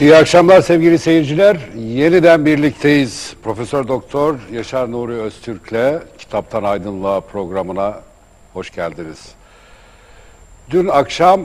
İyi 0.00 0.16
akşamlar 0.16 0.60
sevgili 0.60 0.98
seyirciler. 0.98 1.56
Yeniden 1.76 2.46
birlikteyiz. 2.46 3.34
Profesör 3.42 3.88
Doktor 3.88 4.36
Yaşar 4.52 4.92
Nuri 4.92 5.12
Öztürk'le 5.12 6.02
Kitaptan 6.18 6.62
Aydınlığa 6.62 7.20
programına 7.20 8.00
hoş 8.52 8.70
geldiniz. 8.70 9.28
Dün 10.70 10.88
akşam 10.88 11.40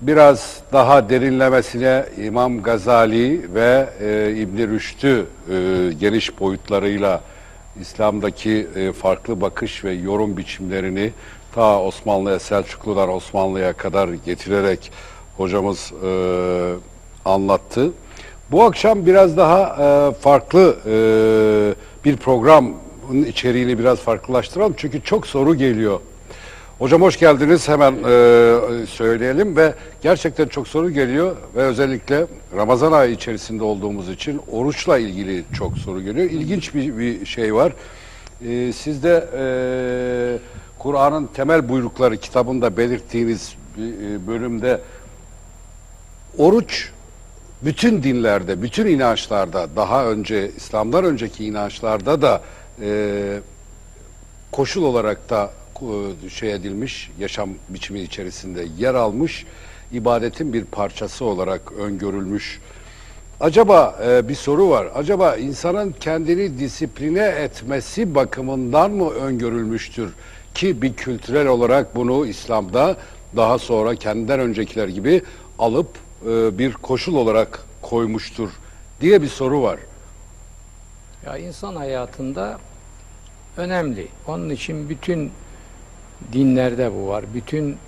biraz 0.00 0.60
daha 0.72 1.08
derinlemesine 1.08 2.04
İmam 2.24 2.62
Gazali 2.62 3.54
ve 3.54 3.88
e, 4.00 4.36
İbn 4.36 4.58
Rüşd'ü 4.58 5.26
e, 5.50 5.92
geniş 5.92 6.40
boyutlarıyla 6.40 7.20
İslam'daki 7.80 8.68
e, 8.76 8.92
farklı 8.92 9.40
bakış 9.40 9.84
ve 9.84 9.92
yorum 9.92 10.36
biçimlerini 10.36 11.12
ta 11.54 11.82
Osmanlı'ya, 11.82 12.38
Selçuklular 12.38 13.08
Osmanlı'ya 13.08 13.72
kadar 13.72 14.08
getirerek 14.08 14.92
hocamız 15.36 15.92
e, 16.04 16.08
anlattı. 17.26 17.92
Bu 18.50 18.64
akşam 18.64 19.06
biraz 19.06 19.36
daha 19.36 19.60
e, 19.60 20.14
farklı 20.14 20.76
e, 20.86 20.94
bir 22.04 22.16
programın 22.16 22.74
içeriğini 23.26 23.78
biraz 23.78 23.98
farklılaştıralım. 23.98 24.74
Çünkü 24.76 25.02
çok 25.02 25.26
soru 25.26 25.54
geliyor. 25.54 26.00
Hocam 26.78 27.02
hoş 27.02 27.18
geldiniz. 27.18 27.68
Hemen 27.68 27.92
e, 27.92 28.86
söyleyelim 28.86 29.56
ve 29.56 29.74
gerçekten 30.02 30.46
çok 30.46 30.68
soru 30.68 30.90
geliyor 30.90 31.36
ve 31.56 31.62
özellikle 31.62 32.26
Ramazan 32.56 32.92
ayı 32.92 33.12
içerisinde 33.12 33.64
olduğumuz 33.64 34.08
için 34.08 34.40
oruçla 34.52 34.98
ilgili 34.98 35.44
çok 35.54 35.78
soru 35.78 36.02
geliyor. 36.02 36.30
İlginç 36.30 36.74
bir, 36.74 36.98
bir 36.98 37.26
şey 37.26 37.54
var. 37.54 37.72
E, 38.46 38.72
siz 38.72 39.02
de 39.02 39.28
e, 39.38 39.44
Kur'an'ın 40.78 41.26
temel 41.26 41.68
buyrukları 41.68 42.16
kitabında 42.16 42.76
belirttiğiniz 42.76 43.54
e, 43.78 44.26
bölümde 44.26 44.80
oruç 46.38 46.90
bütün 47.66 48.02
dinlerde, 48.02 48.62
bütün 48.62 48.86
inançlarda, 48.86 49.68
daha 49.76 50.06
önce 50.06 50.50
İslam'dan 50.56 51.04
önceki 51.04 51.44
inançlarda 51.44 52.22
da 52.22 52.42
e, 52.82 53.40
koşul 54.52 54.82
olarak 54.82 55.30
da 55.30 55.50
e, 56.24 56.28
şey 56.30 56.52
edilmiş, 56.52 57.10
yaşam 57.18 57.50
biçimi 57.68 58.00
içerisinde 58.00 58.66
yer 58.78 58.94
almış, 58.94 59.46
ibadetin 59.92 60.52
bir 60.52 60.64
parçası 60.64 61.24
olarak 61.24 61.72
öngörülmüş. 61.72 62.60
Acaba 63.40 63.98
e, 64.06 64.28
bir 64.28 64.34
soru 64.34 64.70
var. 64.70 64.88
Acaba 64.94 65.36
insanın 65.36 65.94
kendini 66.00 66.58
disipline 66.58 67.24
etmesi 67.24 68.14
bakımından 68.14 68.90
mı 68.90 69.10
öngörülmüştür? 69.10 70.12
Ki 70.54 70.82
bir 70.82 70.94
kültürel 70.94 71.46
olarak 71.46 71.96
bunu 71.96 72.26
İslam'da 72.26 72.96
daha 73.36 73.58
sonra 73.58 73.94
kendinden 73.94 74.40
öncekiler 74.40 74.88
gibi 74.88 75.22
alıp 75.58 76.05
e, 76.26 76.58
bir 76.58 76.72
koşul 76.72 77.14
olarak 77.14 77.64
koymuştur 77.82 78.50
diye 79.00 79.22
bir 79.22 79.28
soru 79.28 79.62
var. 79.62 79.80
Ya 81.26 81.36
insan 81.36 81.76
hayatında 81.76 82.58
önemli. 83.56 84.08
Onun 84.26 84.50
için 84.50 84.88
bütün 84.88 85.32
dinlerde 86.32 86.92
bu 86.92 87.08
var. 87.08 87.24
Bütün 87.34 87.78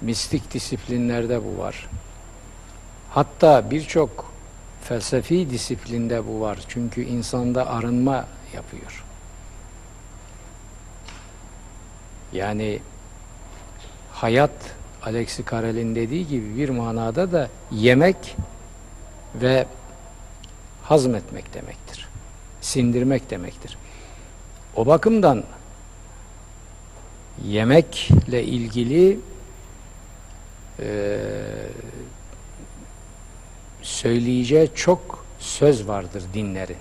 mistik 0.00 0.54
disiplinlerde 0.54 1.44
bu 1.44 1.58
var. 1.58 1.88
Hatta 3.10 3.70
birçok 3.70 4.32
felsefi 4.82 5.50
disiplinde 5.50 6.26
bu 6.26 6.40
var. 6.40 6.58
Çünkü 6.68 7.02
insanda 7.02 7.66
arınma 7.66 8.26
yapıyor. 8.54 9.04
Yani 12.32 12.80
hayat 14.12 14.77
Alexi 15.08 15.44
Carrel'in 15.50 15.94
dediği 15.94 16.28
gibi 16.28 16.56
bir 16.56 16.68
manada 16.68 17.32
da 17.32 17.48
yemek 17.72 18.36
ve 19.34 19.66
hazmetmek 20.82 21.54
demektir. 21.54 22.08
Sindirmek 22.60 23.30
demektir. 23.30 23.78
O 24.76 24.86
bakımdan 24.86 25.44
yemekle 27.44 28.44
ilgili 28.44 29.18
e, 30.80 31.18
söyleyeceği 33.82 34.70
çok 34.74 35.24
söz 35.38 35.88
vardır 35.88 36.22
dinlerin. 36.34 36.76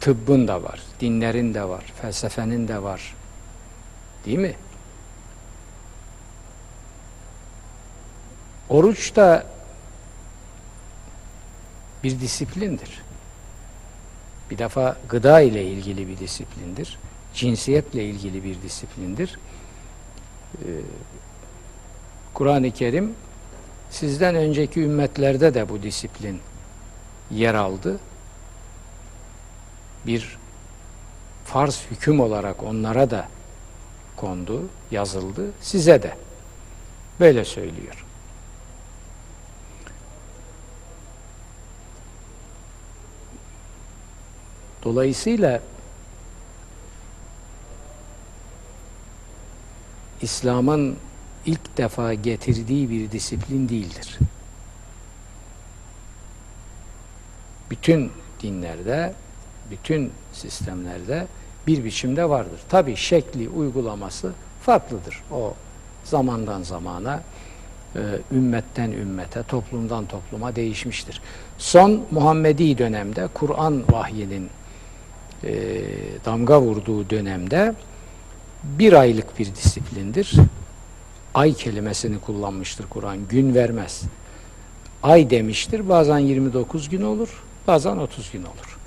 Tıbbın 0.00 0.48
da 0.48 0.62
var, 0.62 0.82
dinlerin 1.00 1.54
de 1.54 1.68
var, 1.68 1.84
felsefenin 2.02 2.68
de 2.68 2.82
var. 2.82 3.14
Değil 4.26 4.38
mi? 4.38 4.54
Oruç 8.68 9.16
da 9.16 9.46
bir 12.04 12.20
disiplindir. 12.20 13.02
Bir 14.50 14.58
defa 14.58 14.96
gıda 15.08 15.40
ile 15.40 15.64
ilgili 15.64 16.08
bir 16.08 16.18
disiplindir. 16.18 16.98
Cinsiyetle 17.34 18.04
ilgili 18.04 18.44
bir 18.44 18.62
disiplindir. 18.62 19.38
Ee, 20.54 20.66
Kur'an-ı 22.34 22.70
Kerim 22.70 23.14
sizden 23.90 24.34
önceki 24.34 24.80
ümmetlerde 24.80 25.54
de 25.54 25.68
bu 25.68 25.82
disiplin 25.82 26.40
yer 27.30 27.54
aldı. 27.54 27.98
Bir 30.06 30.38
farz 31.44 31.82
hüküm 31.90 32.20
olarak 32.20 32.62
onlara 32.62 33.10
da 33.10 33.28
kondu, 34.16 34.62
yazıldı, 34.90 35.50
size 35.60 36.02
de. 36.02 36.16
Böyle 37.20 37.44
söylüyor. 37.44 38.05
Dolayısıyla 44.86 45.60
İslam'ın 50.22 50.96
ilk 51.46 51.76
defa 51.76 52.14
getirdiği 52.14 52.90
bir 52.90 53.10
disiplin 53.10 53.68
değildir. 53.68 54.18
Bütün 57.70 58.12
dinlerde, 58.42 59.14
bütün 59.70 60.12
sistemlerde 60.32 61.26
bir 61.66 61.84
biçimde 61.84 62.28
vardır. 62.28 62.60
Tabi 62.68 62.96
şekli, 62.96 63.48
uygulaması 63.48 64.32
farklıdır. 64.62 65.22
O 65.32 65.54
zamandan 66.04 66.62
zamana, 66.62 67.22
e, 67.96 68.00
ümmetten 68.32 68.90
ümmete, 68.90 69.42
toplumdan 69.42 70.06
topluma 70.06 70.56
değişmiştir. 70.56 71.22
Son 71.58 72.04
Muhammedi 72.10 72.78
dönemde 72.78 73.28
Kur'an 73.34 73.84
vahyinin 73.92 74.50
e, 75.44 75.82
damga 76.24 76.60
vurduğu 76.60 77.10
dönemde 77.10 77.74
bir 78.64 78.92
aylık 78.92 79.38
bir 79.38 79.54
disiplindir. 79.54 80.32
Ay 81.34 81.54
kelimesini 81.54 82.20
kullanmıştır 82.20 82.86
Kur'an. 82.86 83.28
Gün 83.28 83.54
vermez. 83.54 84.02
Ay 85.02 85.30
demiştir. 85.30 85.88
Bazen 85.88 86.18
29 86.18 86.88
gün 86.88 87.02
olur, 87.02 87.42
bazen 87.66 87.96
30 87.96 88.30
gün 88.30 88.42
olur. 88.42 88.78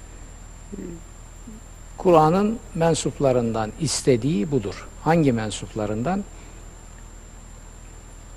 Kur'an'ın 1.97 2.59
mensuplarından 2.75 3.71
istediği 3.79 4.51
budur. 4.51 4.88
Hangi 5.03 5.31
mensuplarından? 5.31 6.23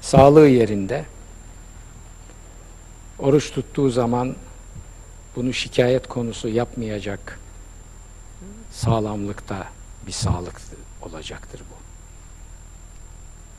Sağlığı 0.00 0.48
yerinde, 0.48 1.04
oruç 3.18 3.50
tuttuğu 3.52 3.90
zaman 3.90 4.34
bunu 5.36 5.52
şikayet 5.52 6.08
konusu 6.08 6.48
yapmayacak 6.48 7.38
sağlamlıkta 8.72 9.66
bir 10.06 10.12
sağlık 10.12 10.60
olacaktır 11.02 11.62
bu. 11.70 11.82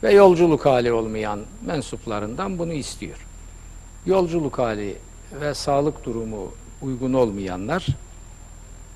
Ve 0.03 0.13
yolculuk 0.13 0.65
hali 0.65 0.91
olmayan 0.91 1.39
mensuplarından 1.65 2.59
bunu 2.59 2.73
istiyor. 2.73 3.25
Yolculuk 4.05 4.57
hali 4.57 4.97
ve 5.41 5.53
sağlık 5.53 6.05
durumu 6.05 6.51
uygun 6.81 7.13
olmayanlar 7.13 7.87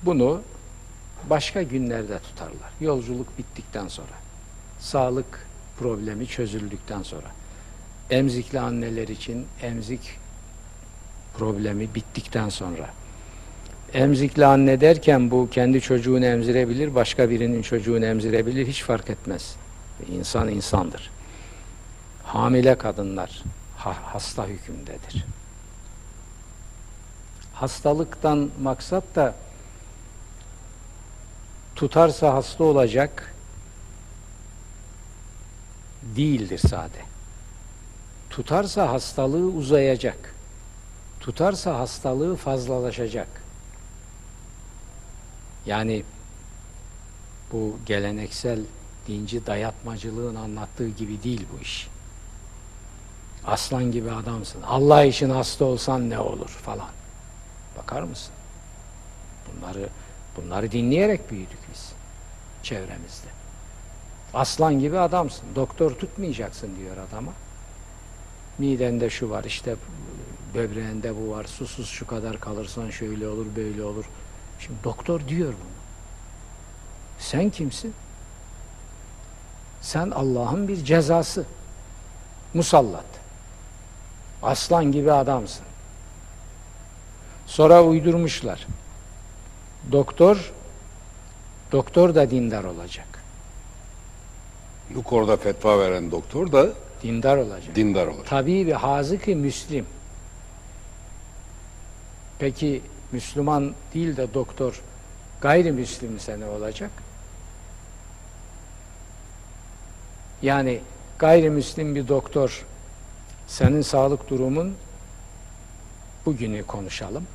bunu 0.02 0.40
başka 1.30 1.62
günlerde 1.62 2.18
tutarlar. 2.18 2.70
Yolculuk 2.80 3.38
bittikten 3.38 3.88
sonra. 3.88 4.18
Sağlık 4.80 5.46
problemi 5.78 6.26
çözüldükten 6.26 7.02
sonra. 7.02 7.28
Emzikli 8.10 8.60
anneler 8.60 9.08
için 9.08 9.46
emzik 9.62 10.18
problemi 11.38 11.94
bittikten 11.94 12.48
sonra 12.48 12.90
emzikli 13.92 14.46
anne 14.46 14.80
derken 14.80 15.30
bu 15.30 15.48
kendi 15.50 15.80
çocuğunu 15.80 16.24
emzirebilir, 16.24 16.94
başka 16.94 17.30
birinin 17.30 17.62
çocuğunu 17.62 18.04
emzirebilir, 18.04 18.66
hiç 18.66 18.82
fark 18.82 19.10
etmez. 19.10 19.56
İnsan 20.12 20.48
insandır. 20.48 21.10
Hamile 22.24 22.78
kadınlar 22.78 23.42
ha 23.76 23.96
hasta 24.04 24.46
hükümdedir. 24.46 25.24
Hastalıktan 27.54 28.50
maksat 28.62 29.04
da 29.14 29.34
tutarsa 31.76 32.34
hasta 32.34 32.64
olacak 32.64 33.34
değildir 36.16 36.58
sade. 36.58 37.02
Tutarsa 38.30 38.92
hastalığı 38.92 39.46
uzayacak. 39.46 40.34
tutarsa 41.20 41.78
hastalığı 41.78 42.36
fazlalaşacak. 42.36 43.47
Yani 45.68 46.04
bu 47.52 47.76
geleneksel 47.86 48.60
dinci 49.08 49.46
dayatmacılığın 49.46 50.34
anlattığı 50.34 50.88
gibi 50.88 51.22
değil 51.22 51.46
bu 51.52 51.62
iş. 51.62 51.88
Aslan 53.46 53.92
gibi 53.92 54.10
adamsın. 54.10 54.62
Allah 54.62 55.04
için 55.04 55.30
hasta 55.30 55.64
olsan 55.64 56.10
ne 56.10 56.18
olur 56.18 56.48
falan. 56.48 56.88
Bakar 57.78 58.02
mısın? 58.02 58.34
Bunları 59.48 59.88
bunları 60.36 60.72
dinleyerek 60.72 61.30
büyüdük 61.30 61.58
biz 61.72 61.92
çevremizde. 62.62 63.28
Aslan 64.34 64.78
gibi 64.80 64.98
adamsın. 64.98 65.44
Doktor 65.54 65.90
tutmayacaksın 65.90 66.76
diyor 66.76 66.96
adama. 66.96 67.32
Midende 68.58 69.10
şu 69.10 69.30
var 69.30 69.44
işte 69.44 69.76
böbreğinde 70.54 71.16
bu 71.16 71.30
var. 71.30 71.44
Susuz 71.44 71.88
şu 71.88 72.06
kadar 72.06 72.40
kalırsan 72.40 72.90
şöyle 72.90 73.28
olur 73.28 73.46
böyle 73.56 73.84
olur. 73.84 74.04
Şimdi 74.58 74.84
doktor 74.84 75.28
diyor 75.28 75.48
bunu. 75.52 75.78
Sen 77.18 77.50
kimsin? 77.50 77.94
Sen 79.80 80.10
Allah'ın 80.10 80.68
bir 80.68 80.84
cezası. 80.84 81.44
Musallat. 82.54 83.04
Aslan 84.42 84.92
gibi 84.92 85.12
adamsın. 85.12 85.64
Sonra 87.46 87.82
uydurmuşlar. 87.84 88.66
Doktor 89.92 90.52
doktor 91.72 92.14
da 92.14 92.30
dindar 92.30 92.64
olacak. 92.64 93.06
Bu 94.90 95.02
konuda 95.02 95.36
fetva 95.36 95.78
veren 95.78 96.10
doktor 96.10 96.52
da 96.52 96.66
Dindar 97.02 97.36
olacak. 97.36 97.76
dindar 97.76 98.06
olacak. 98.06 98.26
Tabibi 98.26 98.72
hazıkı 98.72 99.30
Müslim. 99.30 99.86
Peki 102.38 102.82
Müslüman 103.12 103.74
değil 103.94 104.16
de 104.16 104.34
doktor 104.34 104.82
gayrimüslimse 105.40 106.40
ne 106.40 106.46
olacak? 106.46 106.90
Yani 110.42 110.80
gayrimüslim 111.18 111.94
bir 111.94 112.08
doktor 112.08 112.64
senin 113.46 113.82
sağlık 113.82 114.30
durumun 114.30 114.74
bugünü 116.26 116.62
konuşalım. 116.66 117.26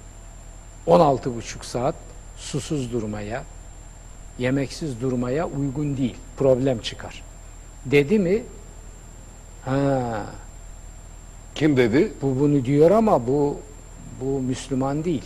16 0.86 1.36
buçuk 1.36 1.66
saat 1.66 1.96
susuz 2.38 2.94
durmaya, 2.94 3.44
yemeksiz 4.40 5.02
durmaya 5.02 5.48
uygun 5.48 5.98
değil. 5.98 6.16
Problem 6.38 6.80
çıkar. 6.80 7.24
Dedi 7.86 8.20
mi? 8.20 8.44
Ha, 9.66 10.26
Kim 11.56 11.78
dedi? 11.78 12.14
bu 12.22 12.40
bunu 12.40 12.66
diyor 12.66 12.92
ama 12.92 13.28
bu 13.28 13.60
bu 14.22 14.40
Müslüman 14.40 15.04
değil. 15.04 15.24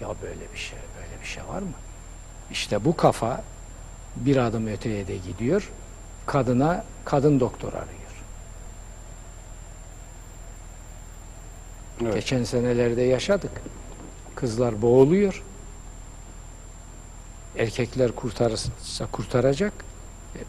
Ya 0.00 0.08
böyle 0.22 0.52
bir 0.52 0.58
şey, 0.58 0.78
böyle 0.96 1.20
bir 1.22 1.26
şey 1.26 1.42
var 1.48 1.62
mı? 1.62 1.72
İşte 2.50 2.84
bu 2.84 2.96
kafa 2.96 3.42
bir 4.16 4.36
adım 4.36 4.66
öteye 4.66 5.06
de 5.06 5.16
gidiyor. 5.16 5.70
Kadına 6.26 6.84
kadın 7.04 7.40
doktor 7.40 7.72
arıyor. 7.72 8.00
Evet. 12.02 12.14
Geçen 12.14 12.44
senelerde 12.44 13.02
yaşadık. 13.02 13.62
Kızlar 14.34 14.82
boğuluyor. 14.82 15.42
Erkekler 17.56 18.12
kurtarırsa 18.12 19.06
kurtaracak. 19.12 19.72
E, 20.34 20.40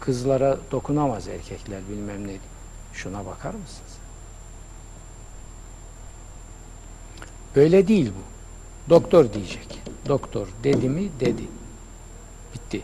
Kızlara 0.00 0.58
dokunamaz 0.70 1.28
erkekler 1.28 1.80
bilmem 1.88 2.28
ne. 2.28 2.36
Şuna 2.92 3.26
bakar 3.26 3.54
mısınız? 3.54 3.92
Böyle 7.56 7.88
değil 7.88 8.12
bu. 8.16 8.31
Doktor 8.90 9.32
diyecek. 9.32 9.82
Doktor 10.08 10.48
dedi 10.64 10.88
mi 10.88 11.08
dedi. 11.20 11.42
Bitti. 12.54 12.82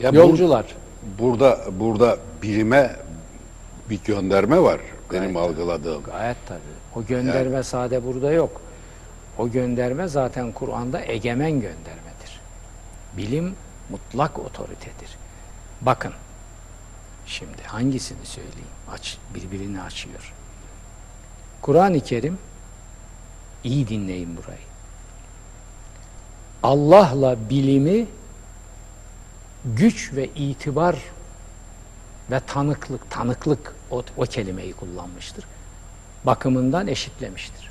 Ya 0.00 0.10
Yolcular. 0.10 0.64
burada 1.18 1.60
burada 1.80 2.16
bilime 2.42 2.96
bir 3.90 4.00
gönderme 4.04 4.62
var 4.62 4.80
benim 5.12 5.32
Gayet 5.34 5.50
algıladığım. 5.50 6.02
Gayet 6.02 6.36
tabii. 6.48 6.60
O 6.96 7.04
gönderme 7.06 7.62
sade 7.62 8.06
burada 8.06 8.32
yok. 8.32 8.60
O 9.38 9.50
gönderme 9.50 10.08
zaten 10.08 10.52
Kur'an'da 10.52 11.04
egemen 11.04 11.52
göndermedir. 11.52 12.40
Bilim 13.16 13.54
mutlak 13.90 14.38
otoritedir. 14.38 15.08
Bakın. 15.80 16.12
Şimdi 17.26 17.62
hangisini 17.66 18.26
söyleyeyim? 18.26 18.66
Aç, 18.92 19.18
birbirini 19.34 19.82
açıyor. 19.82 20.32
Kur'an-ı 21.62 22.00
Kerim 22.00 22.38
iyi 23.64 23.88
dinleyin 23.88 24.36
burayı. 24.36 24.58
Allah'la 26.62 27.50
bilimi 27.50 28.06
güç 29.64 30.12
ve 30.14 30.28
itibar 30.36 30.96
ve 32.30 32.40
tanıklık, 32.40 33.10
tanıklık 33.10 33.74
o, 33.90 34.02
o 34.16 34.22
kelimeyi 34.22 34.72
kullanmıştır. 34.72 35.44
Bakımından 36.24 36.86
eşitlemiştir. 36.86 37.70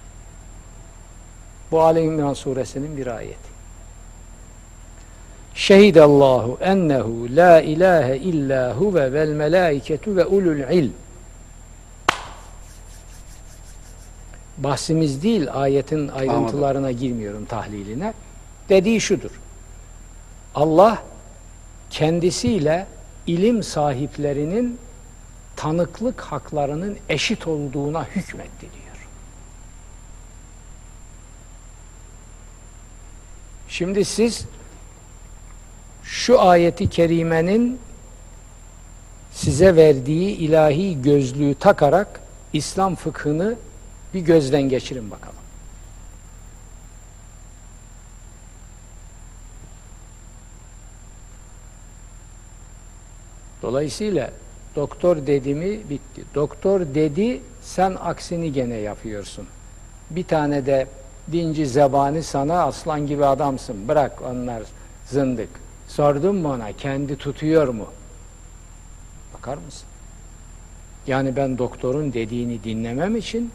Bu 1.72 1.82
Ali 1.82 2.02
İmran 2.02 2.34
suresinin 2.34 2.98
bir 2.98 3.08
ayeti. 3.08 3.52
Şehidallahu 5.56 6.58
ennehu 6.62 7.28
la 7.36 7.62
ilahe 7.62 8.18
illa 8.18 8.74
huve 8.74 9.14
vel 9.14 9.30
melaiketu 9.30 10.16
ve 10.16 10.26
ulul 10.26 10.60
ilm. 10.60 10.94
Bahsimiz 14.64 15.24
değil 15.24 15.48
ayetin 15.54 16.08
ayrıntılarına 16.08 16.92
girmiyorum 16.92 17.46
tahliline. 17.46 18.14
Dediği 18.70 19.02
şudur. 19.02 19.32
Allah 20.56 21.04
kendisiyle 21.90 22.88
ilim 23.28 23.64
sahiplerinin 23.64 24.80
tanıklık 25.56 26.22
haklarının 26.22 26.98
eşit 27.10 27.48
olduğuna 27.48 28.06
hükmetti 28.06 28.62
diyor. 28.62 29.08
Şimdi 33.68 34.06
siz 34.06 34.46
şu 36.04 36.42
ayeti 36.42 36.90
kerimenin 36.90 37.80
size 39.34 39.76
verdiği 39.76 40.36
ilahi 40.36 41.02
gözlüğü 41.02 41.56
takarak 41.56 42.22
İslam 42.54 42.96
fıkhını 42.96 43.56
bir 44.14 44.20
gözden 44.20 44.62
geçirin 44.62 45.12
bakalım. 45.12 45.36
Dolayısıyla 53.62 54.32
doktor 54.76 55.28
dedi 55.28 55.56
mi 55.56 55.90
bitti. 55.90 56.24
Doktor 56.36 56.82
dedi 56.82 57.42
sen 57.62 57.98
aksini 58.02 58.54
gene 58.54 58.76
yapıyorsun. 58.76 59.48
Bir 60.10 60.24
tane 60.24 60.66
de 60.66 60.88
dinci 61.32 61.66
zebani 61.66 62.24
sana 62.24 62.64
aslan 62.64 63.08
gibi 63.08 63.26
adamsın. 63.26 63.88
Bırak 63.88 64.22
onlar 64.22 64.64
zındık. 65.06 65.50
Sordum 65.88 66.36
mu 66.36 66.54
ona 66.54 66.72
kendi 66.72 67.16
tutuyor 67.16 67.68
mu? 67.68 67.88
Bakar 69.34 69.58
mısın? 69.58 69.88
Yani 71.08 71.36
ben 71.36 71.58
doktorun 71.58 72.14
dediğini 72.14 72.64
dinlemem 72.64 73.16
için 73.16 73.52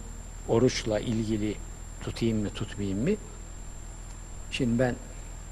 oruçla 0.49 1.01
ilgili 1.01 1.55
tutayım 2.01 2.43
mı 2.43 2.51
tutmayayım 2.51 3.03
mı? 3.03 3.17
Şimdi 4.51 4.79
ben 4.79 4.95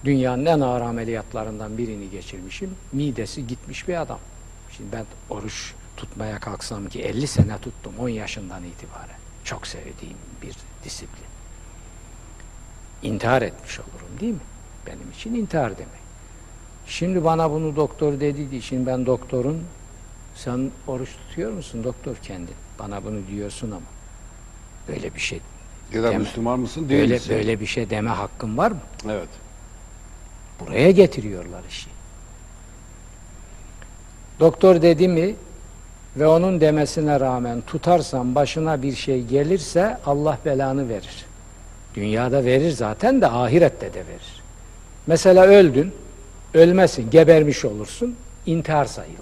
dünyanın 0.05 0.47
en 0.47 0.61
ağır 0.61 0.81
ameliyatlarından 0.81 1.79
birini 1.79 2.11
geçirmişim. 2.11 2.71
Midesi 2.93 3.47
gitmiş 3.47 3.89
bir 3.89 4.01
adam. 4.01 4.19
Şimdi 4.77 4.93
ben 4.93 5.07
oruç 5.31 5.75
tutmaya 5.97 6.39
kalksam 6.39 6.89
ki 6.89 7.03
50 7.03 7.27
sene 7.27 7.59
tuttum 7.59 7.93
10 7.99 8.09
yaşından 8.09 8.65
itibaren. 8.65 9.19
Çok 9.45 9.67
sevdiğim 9.67 10.17
bir 10.43 10.55
disiplin. 10.85 11.25
İntihar 13.03 13.43
etmiş 13.43 13.81
olurum 13.81 14.21
değil 14.21 14.33
mi? 14.33 14.41
Benim 14.87 15.11
için 15.11 15.35
intihar 15.35 15.79
demek. 15.79 16.05
Şimdi 16.87 17.25
bana 17.25 17.51
bunu 17.51 17.77
doktor 17.77 18.21
dedi 18.21 18.57
için 18.57 18.87
ben 18.87 19.07
doktorun 19.07 19.63
sen 20.35 20.71
oruç 20.87 21.09
tutuyor 21.17 21.53
musun 21.53 21.85
doktor 21.85 22.17
kendin? 22.17 22.55
Bana 22.79 23.05
bunu 23.05 23.27
diyorsun 23.31 23.71
ama 23.71 23.94
böyle 24.89 25.15
bir 25.15 25.21
şey 25.21 25.41
Ya 25.93 26.03
da 26.03 26.07
Deme. 26.11 26.19
Müslüman 26.19 26.61
mısın 26.61 26.89
değil 26.89 27.01
böyle 27.01 27.15
misin? 27.15 27.37
böyle 27.37 27.61
bir 27.61 27.67
şey 27.67 27.91
deme 27.91 28.11
hakkın 28.11 28.59
var 28.59 28.71
mı? 28.71 28.79
Evet. 29.07 29.29
Buraya 30.61 30.91
getiriyorlar 30.91 31.63
işi. 31.69 31.87
Doktor 34.41 34.83
dedi 34.83 35.09
mi 35.09 35.35
ve 36.17 36.27
onun 36.27 36.61
demesine 36.61 37.21
rağmen 37.21 37.61
tutarsan 37.61 38.35
başına 38.35 38.83
bir 38.83 38.95
şey 38.95 39.23
gelirse 39.25 39.99
Allah 40.07 40.39
belanı 40.45 40.89
verir. 40.89 41.25
Dünyada 41.95 42.45
verir 42.45 42.71
zaten 42.71 43.21
de 43.21 43.27
ahirette 43.27 43.95
de 43.95 43.99
verir. 44.07 44.43
Mesela 45.07 45.45
öldün, 45.47 45.93
ölmesin, 46.55 47.11
gebermiş 47.11 47.65
olursun, 47.65 48.17
intihar 48.47 48.85
sayılır. 48.85 49.19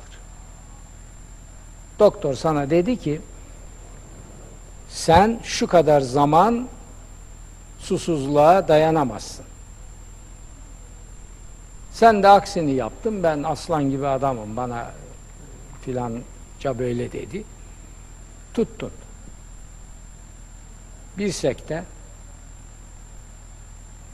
Doktor 1.98 2.34
sana 2.34 2.70
dedi 2.70 2.96
ki 2.96 3.20
sen 4.92 5.40
şu 5.42 5.66
kadar 5.66 6.00
zaman 6.00 6.68
susuzluğa 7.78 8.68
dayanamazsın. 8.68 9.44
Sen 11.92 12.22
de 12.22 12.28
aksini 12.28 12.72
yaptın. 12.72 13.22
Ben 13.22 13.42
aslan 13.42 13.90
gibi 13.90 14.06
adamım. 14.06 14.56
Bana 14.56 14.90
filanca 15.82 16.78
böyle 16.78 17.12
dedi. 17.12 17.44
Tuttun. 18.54 18.92
Bir 21.18 21.32
sekte 21.32 21.84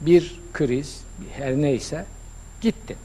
bir 0.00 0.40
kriz 0.52 1.04
her 1.32 1.56
neyse 1.56 2.06
gittin. 2.60 2.96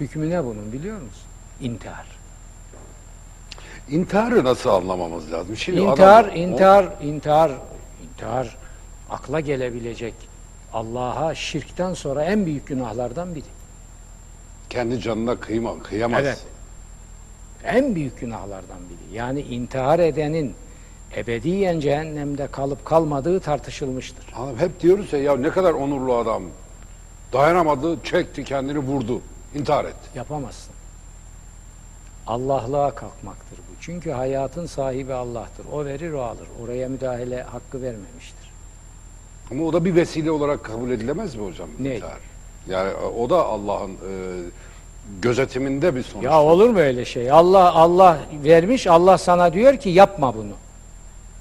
Hükmü 0.00 0.30
ne 0.30 0.44
bunun 0.44 0.72
biliyor 0.72 1.00
musun? 1.00 1.28
İntihar. 1.60 2.25
İntiharı 3.90 4.44
nasıl 4.44 4.70
anlamamız 4.70 5.32
lazım? 5.32 5.56
Şimdi 5.56 5.80
İntihar, 5.80 6.24
adam- 6.24 6.36
intihar, 6.36 6.88
intihar, 7.02 7.52
intihar 8.04 8.56
akla 9.10 9.40
gelebilecek 9.40 10.14
Allah'a 10.72 11.34
şirkten 11.34 11.94
sonra 11.94 12.24
en 12.24 12.46
büyük 12.46 12.66
günahlardan 12.66 13.34
biri. 13.34 13.44
o 13.44 14.68
kendi 14.70 15.00
canına 15.00 15.36
kıyma, 15.36 15.82
kıyamaz. 15.82 16.20
Evet. 16.24 16.44
En 17.64 17.94
büyük 17.94 18.20
günahlardan 18.20 18.78
biri. 18.90 19.16
Yani 19.16 19.40
intihar 19.40 19.98
edenin 19.98 20.54
ebediyen 21.16 21.80
cehennemde 21.80 22.46
kalıp 22.46 22.84
kalmadığı 22.84 23.40
tartışılmıştır. 23.40 24.24
Hanım 24.32 24.58
hep 24.58 24.80
diyoruz 24.80 25.12
ya, 25.12 25.18
ya 25.18 25.36
ne 25.36 25.50
kadar 25.50 25.72
onurlu 25.72 26.14
adam. 26.14 26.42
Dayanamadı, 27.32 27.96
çekti, 28.04 28.44
kendini 28.44 28.78
vurdu. 28.78 29.20
intihar 29.54 29.84
etti. 29.84 30.08
Yapamazsın. 30.14 30.72
Allah'lığa 32.26 32.94
kalkmaktır. 32.94 33.58
Çünkü 33.86 34.10
hayatın 34.10 34.66
sahibi 34.66 35.12
Allah'tır. 35.12 35.66
O 35.72 35.84
verir 35.84 36.12
o 36.12 36.22
alır. 36.22 36.48
Oraya 36.64 36.88
müdahale 36.88 37.42
hakkı 37.42 37.82
vermemiştir. 37.82 38.50
Ama 39.50 39.64
o 39.64 39.72
da 39.72 39.84
bir 39.84 39.94
vesile 39.94 40.30
olarak 40.30 40.64
kabul 40.64 40.90
edilemez 40.90 41.34
mi 41.34 41.46
hocam? 41.46 41.68
Ne? 41.78 41.94
intihar? 41.94 42.18
Yani 42.68 42.94
o 42.94 43.30
da 43.30 43.44
Allah'ın 43.44 43.90
e, 43.90 43.96
gözetiminde 45.22 45.94
bir 45.94 46.02
sonuç. 46.02 46.24
Ya 46.24 46.42
olur 46.42 46.70
mu 46.70 46.78
öyle 46.78 47.04
şey? 47.04 47.30
Allah 47.30 47.72
Allah 47.72 48.18
vermiş. 48.44 48.86
Allah 48.86 49.18
sana 49.18 49.52
diyor 49.52 49.76
ki 49.76 49.88
yapma 49.88 50.34
bunu. 50.34 50.52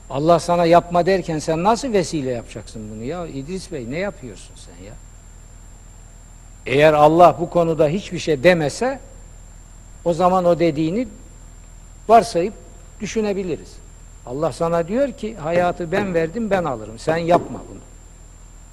Allah 0.09 0.39
sana 0.39 0.65
yapma 0.65 1.05
derken 1.05 1.39
sen 1.39 1.63
nasıl 1.63 1.93
vesile 1.93 2.31
yapacaksın 2.31 2.91
bunu 2.95 3.03
ya? 3.03 3.27
İdris 3.27 3.71
Bey 3.71 3.91
ne 3.91 3.97
yapıyorsun 3.97 4.55
sen 4.55 4.85
ya? 4.85 4.93
Eğer 6.65 6.93
Allah 6.93 7.37
bu 7.39 7.49
konuda 7.49 7.87
hiçbir 7.87 8.19
şey 8.19 8.43
demese 8.43 8.99
o 10.03 10.13
zaman 10.13 10.45
o 10.45 10.59
dediğini 10.59 11.07
varsayıp 12.07 12.53
düşünebiliriz. 12.99 13.75
Allah 14.25 14.51
sana 14.51 14.87
diyor 14.87 15.11
ki 15.11 15.35
hayatı 15.35 15.91
ben 15.91 16.13
verdim 16.13 16.49
ben 16.49 16.63
alırım. 16.63 16.99
Sen 16.99 17.17
yapma 17.17 17.61
bunu. 17.69 17.79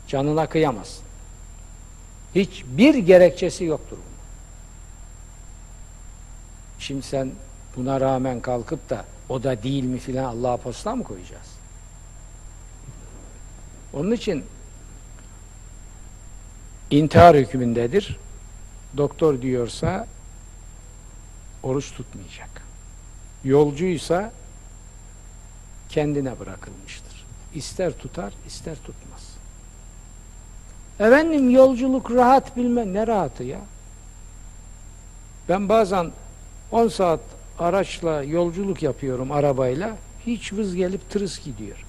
Canına 0.09 0.47
kıyamazsın. 0.49 1.05
Hiçbir 2.35 2.95
gerekçesi 2.95 3.65
yoktur 3.65 3.97
bunun. 3.97 4.13
Şimdi 6.79 7.03
sen 7.03 7.31
buna 7.77 8.01
rağmen 8.01 8.41
kalkıp 8.41 8.91
da 8.91 9.05
o 9.29 9.43
da 9.43 9.63
değil 9.63 9.85
mi 9.85 9.99
filan 9.99 10.25
Allah'a 10.25 10.57
posta 10.57 10.97
mı 10.97 11.05
koyacağız? 11.05 11.47
Onun 13.93 14.13
için 14.13 14.45
intihar 16.91 17.37
hükmündedir. 17.37 18.19
Doktor 18.97 19.43
diyorsa 19.43 20.07
oruç 21.63 21.93
tutmayacak. 21.93 22.52
Yolcuysa 23.45 24.33
kendine 25.89 26.41
bırakılmıştır. 26.41 27.25
İster 27.55 27.93
tutar, 27.93 28.33
ister 28.47 28.77
tutmaz. 28.77 29.33
Efendim 31.01 31.51
yolculuk 31.51 32.11
rahat 32.11 32.57
bilmem 32.57 32.95
ne 32.95 33.07
rahatı 33.07 33.45
ya. 33.45 33.61
Ben 35.49 35.69
bazen 35.69 36.11
10 36.71 36.89
saat 36.89 37.21
araçla 37.59 38.23
yolculuk 38.23 38.83
yapıyorum 38.83 39.33
arabayla. 39.33 39.97
Hiç 40.27 40.53
vız 40.53 40.75
gelip 40.75 41.11
tırıs 41.11 41.45
gidiyor. 41.45 41.85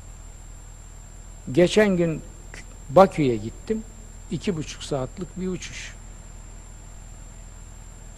Geçen 1.51 1.97
gün 1.97 2.21
Bakü'ye 2.89 3.35
gittim. 3.35 3.83
iki 4.31 4.55
buçuk 4.55 4.83
saatlik 4.83 5.39
bir 5.39 5.47
uçuş. 5.47 5.95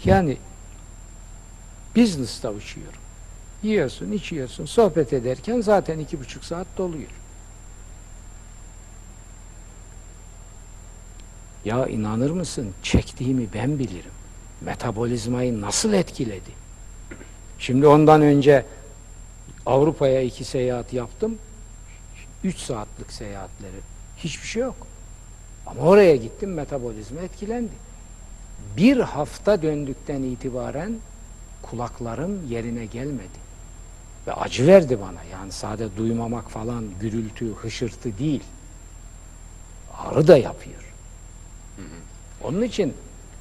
Yani 0.05 0.37
business'ta 1.95 2.51
uçuyorum. 2.51 3.04
Yiyorsun, 3.65 4.11
içiyorsun, 4.11 4.65
sohbet 4.65 5.13
ederken 5.13 5.61
zaten 5.61 5.99
iki 5.99 6.19
buçuk 6.19 6.45
saat 6.45 6.67
doluyor. 6.77 7.09
Ya 11.65 11.87
inanır 11.87 12.29
mısın? 12.29 12.73
Çektiğimi 12.83 13.47
ben 13.53 13.79
bilirim. 13.79 14.11
Metabolizmayı 14.61 15.61
nasıl 15.61 15.93
etkiledi? 15.93 16.51
Şimdi 17.59 17.87
ondan 17.87 18.21
önce 18.21 18.65
Avrupa'ya 19.65 20.21
iki 20.21 20.43
seyahat 20.43 20.93
yaptım. 20.93 21.37
Üç 22.43 22.57
saatlik 22.57 23.11
seyahatleri. 23.11 23.79
Hiçbir 24.17 24.47
şey 24.47 24.61
yok. 24.61 24.87
Ama 25.65 25.81
oraya 25.81 26.15
gittim 26.15 26.53
metabolizma 26.53 27.21
etkilendi. 27.21 27.73
Bir 28.77 28.97
hafta 28.97 29.61
döndükten 29.61 30.23
itibaren 30.23 30.95
kulaklarım 31.61 32.47
yerine 32.49 32.85
gelmedi. 32.85 33.44
Ve 34.27 34.33
acı 34.33 34.67
verdi 34.67 34.99
bana. 35.01 35.23
Yani 35.31 35.51
sade 35.51 35.97
duymamak 35.97 36.49
falan 36.49 36.85
gürültü, 37.01 37.53
hışırtı 37.53 38.17
değil. 38.17 38.43
Ağrı 39.97 40.27
da 40.27 40.37
yapıyor. 40.37 40.93
Onun 42.43 42.61
için 42.61 42.93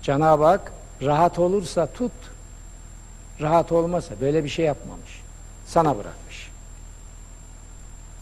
Cenab-ı 0.02 0.44
Hak 0.44 0.72
rahat 1.02 1.38
olursa 1.38 1.86
tut, 1.86 2.12
rahat 3.40 3.72
olmasa 3.72 4.14
böyle 4.20 4.44
bir 4.44 4.48
şey 4.48 4.64
yapmamış. 4.64 5.20
Sana 5.66 5.98
bırakmış. 5.98 6.50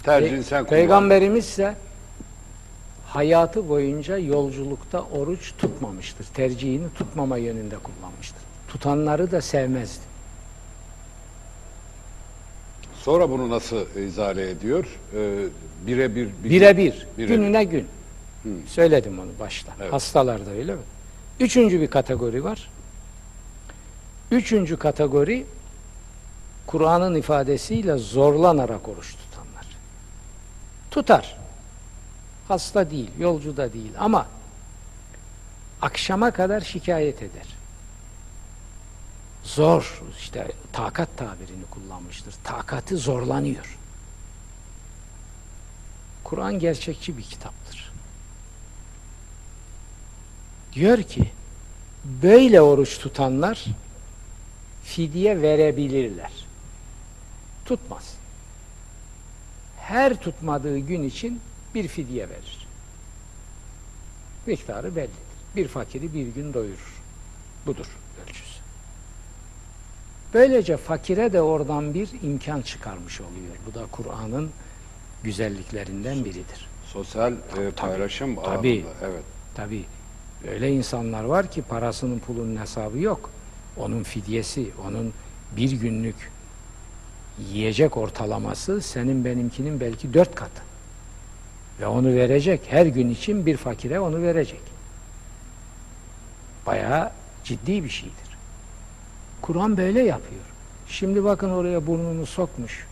Tercihini 0.03 0.39
Pe- 0.39 0.43
sen 0.43 0.65
kullan. 0.65 0.71
Peygamberimiz 0.71 1.45
ise 1.45 1.75
hayatı 3.07 3.69
boyunca 3.69 4.19
yolculukta 4.19 5.01
oruç 5.01 5.53
tutmamıştır. 5.59 6.27
Tercihini 6.35 6.95
tutmama 6.95 7.37
yönünde 7.37 7.77
kullanmıştır. 7.79 8.43
Tutanları 8.69 9.31
da 9.31 9.41
sevmezdi. 9.41 10.12
Sonra 13.05 13.31
bunu 13.31 13.51
nasıl 13.51 13.97
izale 13.97 14.51
ediyor? 14.51 14.87
Ee, 15.17 15.45
birebir. 15.87 16.29
bir- 16.45 16.51
Birebir, 16.51 17.07
birebir. 17.19 17.35
gününe 17.35 17.65
gün. 17.65 17.87
Söyledim 18.67 19.19
onu 19.19 19.29
başta. 19.41 19.73
Evet. 19.81 19.93
Hastalarda 19.93 20.51
öyle 20.51 20.75
mi? 20.75 20.81
Üçüncü 21.41 21.81
bir 21.81 21.87
kategori 21.87 22.45
var. 22.45 22.71
Üçüncü 24.31 24.77
kategori 24.77 25.47
Kur'an'ın 26.67 27.15
ifadesiyle 27.15 27.97
zorlanarak 27.97 28.89
oruç 28.89 29.15
tutanlar. 29.17 29.67
Tutar. 30.91 31.37
Hasta 32.49 32.91
değil, 32.91 33.11
yolcu 33.19 33.57
da 33.57 33.73
değil 33.73 33.93
ama 33.99 34.27
akşama 35.83 36.31
kadar 36.31 36.61
şikayet 36.61 37.23
eder. 37.23 37.47
Zor, 39.45 40.03
işte 40.19 40.53
takat 40.73 41.17
tabirini 41.17 41.65
kullanmıştır. 41.71 42.35
Takati 42.45 42.97
zorlanıyor. 42.97 43.79
Kur'an 46.25 46.59
gerçekçi 46.59 47.19
bir 47.19 47.23
kitaptır. 47.23 47.93
Diyor 50.73 51.03
ki 51.03 51.31
böyle 52.05 52.61
oruç 52.61 52.99
tutanlar 52.99 53.65
fidye 54.85 55.43
verebilirler. 55.43 56.33
Tutmaz. 57.65 58.15
Her 59.77 60.21
tutmadığı 60.21 60.79
gün 60.79 61.03
için 61.03 61.41
bir 61.75 61.89
fidye 61.89 62.29
verir. 62.29 62.67
Miktarı 64.47 64.97
bellidir. 64.97 65.17
Bir 65.57 65.69
fakiri 65.69 66.15
bir 66.15 66.27
gün 66.27 66.55
doyurur. 66.55 67.03
Budur 67.67 67.87
ölçüsü. 68.23 68.52
Böylece 70.35 70.77
fakire 70.77 71.33
de 71.33 71.43
oradan 71.43 71.95
bir 71.95 72.09
imkan 72.23 72.63
çıkarmış 72.63 73.21
oluyor. 73.21 73.57
Bu 73.67 73.75
da 73.75 73.87
Kur'an'ın 73.93 74.51
güzelliklerinden 75.23 76.25
biridir. 76.25 76.69
Sosyal 76.87 77.33
e, 77.33 77.71
paylaşım 77.77 78.37
tabii. 78.37 78.47
alanında. 78.49 79.07
Evet. 79.07 79.23
Tabi 79.55 79.85
öyle 80.51 80.71
insanlar 80.71 81.25
var 81.25 81.51
ki 81.51 81.63
parasının 81.63 82.19
pulunun 82.19 82.57
hesabı 82.57 82.99
yok. 82.99 83.31
Onun 83.77 84.03
fidyesi, 84.03 84.71
onun 84.89 85.13
bir 85.57 85.71
günlük 85.71 86.31
yiyecek 87.51 87.97
ortalaması 87.97 88.81
senin 88.81 89.25
benimkinin 89.25 89.81
belki 89.81 90.15
dört 90.15 90.35
katı. 90.35 90.63
Ve 91.81 91.87
onu 91.87 92.15
verecek. 92.15 92.61
Her 92.69 92.87
gün 92.87 93.11
için 93.11 93.47
bir 93.47 93.57
fakire 93.57 94.01
onu 94.01 94.23
verecek. 94.23 94.61
Bayağı 96.67 97.11
ciddi 97.45 97.85
bir 97.85 97.89
şeydir. 97.89 98.32
Kur'an 99.43 99.77
böyle 99.77 100.03
yapıyor. 100.03 100.43
Şimdi 100.89 101.25
bakın 101.25 101.51
oraya 101.51 101.87
burnunu 101.87 102.27
sokmuş 102.27 102.87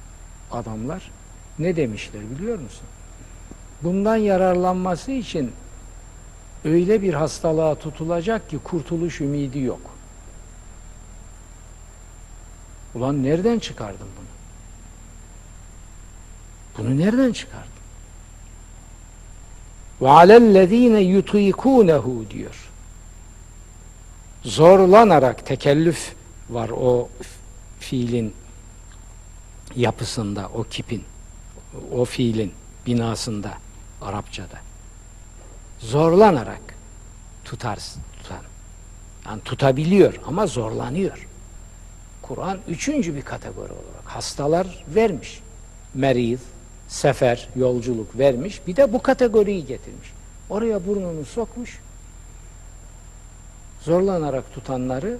adamlar. 0.52 1.10
Ne 1.58 1.76
demişler 1.76 2.22
biliyor 2.30 2.58
musun? 2.58 2.86
Bundan 3.82 4.16
yararlanması 4.16 5.12
için 5.12 5.52
öyle 6.64 7.02
bir 7.02 7.14
hastalığa 7.14 7.74
tutulacak 7.74 8.50
ki 8.50 8.58
kurtuluş 8.64 9.20
ümidi 9.20 9.58
yok. 9.58 9.80
Ulan 12.94 13.22
nereden 13.22 13.58
çıkardın 13.58 14.08
bunu? 14.16 14.26
Bunu 16.78 16.98
nereden 16.98 17.32
çıkardın? 17.32 17.70
Ve 20.00 20.08
alellezine 20.08 21.00
yutikunehu 21.00 22.24
diyor. 22.30 22.70
Zorlanarak 24.42 25.46
tekellüf 25.46 26.14
var 26.50 26.68
o 26.68 27.08
fiilin 27.80 28.34
yapısında, 29.76 30.50
o 30.54 30.62
kipin, 30.64 31.04
o 31.92 32.04
fiilin 32.04 32.52
binasında, 32.86 33.52
Arapçada. 34.02 34.58
Zorlanarak 35.78 36.60
tutarsın, 37.44 38.02
tutan. 38.22 38.42
Yani 39.26 39.42
tutabiliyor 39.42 40.14
ama 40.26 40.46
zorlanıyor. 40.46 41.28
Kur'an 42.22 42.58
üçüncü 42.68 43.14
bir 43.14 43.22
kategori 43.22 43.72
olarak 43.72 44.04
hastalar 44.04 44.84
vermiş. 44.94 45.40
Meriz, 45.94 46.40
sefer, 46.88 47.48
yolculuk 47.56 48.18
vermiş. 48.18 48.60
Bir 48.66 48.76
de 48.76 48.92
bu 48.92 49.02
kategoriyi 49.02 49.66
getirmiş. 49.66 50.12
Oraya 50.50 50.86
burnunu 50.86 51.24
sokmuş. 51.24 51.78
Zorlanarak 53.82 54.54
tutanları 54.54 55.18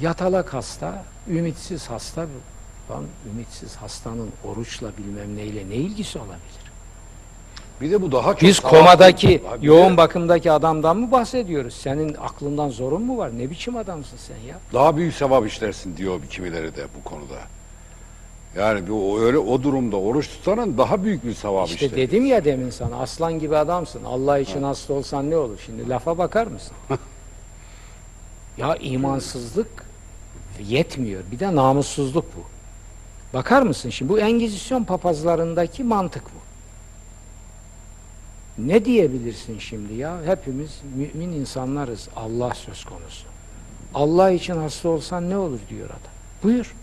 yatalak 0.00 0.54
hasta, 0.54 1.04
ümitsiz 1.28 1.90
hasta. 1.90 2.26
Lan 2.90 3.04
ümitsiz 3.32 3.76
hastanın 3.76 4.28
oruçla 4.44 4.88
bilmem 4.98 5.36
neyle 5.36 5.68
ne 5.70 5.74
ilgisi 5.74 6.18
olabilir? 6.18 6.38
Bir 7.80 7.90
de 7.90 8.02
bu 8.02 8.12
daha 8.12 8.32
çok 8.32 8.42
Biz 8.42 8.60
komadaki, 8.60 9.42
Ha, 9.48 9.62
de- 9.62 9.66
yoğun 9.66 9.96
bakımdaki 9.96 10.52
adamdan 10.52 10.96
mı 10.96 11.12
bahsediyoruz? 11.12 11.74
Senin 11.74 12.14
aklından 12.14 12.68
zorun 12.68 13.02
mu 13.02 13.18
var? 13.18 13.38
Ne 13.38 13.50
biçim 13.50 13.76
adamsın 13.76 14.16
sen 14.16 14.36
ya? 14.48 14.56
daha 14.72 14.96
büyük 14.96 15.14
sevap 15.14 15.46
işlersin 15.46 15.96
diyor 15.96 16.22
bir 16.22 16.26
kimileri 16.28 16.76
de 16.76 16.86
bu 17.00 17.08
konuda. 17.08 17.34
Yani 18.56 18.88
bu 18.88 19.20
öyle 19.20 19.38
o 19.38 19.62
durumda 19.62 19.96
oruç 19.96 20.28
tutanın 20.28 20.78
daha 20.78 21.04
büyük 21.04 21.24
bir 21.24 21.34
sevap 21.34 21.68
İşte 21.68 21.86
işler. 21.86 21.98
dedim 21.98 22.26
ya 22.26 22.44
demin 22.44 22.70
sana 22.70 22.96
aslan 22.96 23.38
gibi 23.38 23.56
adamsın. 23.56 24.04
Allah 24.04 24.38
için 24.38 24.62
hasta 24.62 24.92
olsan 24.94 25.30
ne 25.30 25.36
olur? 25.36 25.58
Şimdi 25.66 25.88
lafa 25.88 26.18
bakar 26.18 26.46
mısın? 26.46 26.72
ya 28.58 28.76
imansızlık 28.76 29.87
yetmiyor. 30.60 31.22
Bir 31.32 31.38
de 31.38 31.56
namussuzluk 31.56 32.24
bu. 32.36 32.40
Bakar 33.38 33.62
mısın 33.62 33.90
şimdi 33.90 34.12
bu 34.12 34.18
Engizisyon 34.18 34.84
papazlarındaki 34.84 35.84
mantık 35.84 36.24
bu. 36.24 36.38
Ne 38.68 38.84
diyebilirsin 38.84 39.58
şimdi 39.58 39.94
ya? 39.94 40.18
Hepimiz 40.26 40.80
mümin 40.96 41.32
insanlarız. 41.32 42.08
Allah 42.16 42.54
söz 42.54 42.84
konusu. 42.84 43.26
Allah 43.94 44.30
için 44.30 44.56
hasta 44.56 44.88
olsan 44.88 45.30
ne 45.30 45.36
olur 45.36 45.58
diyor 45.70 45.86
adam. 45.86 46.12
Buyur. 46.42 46.74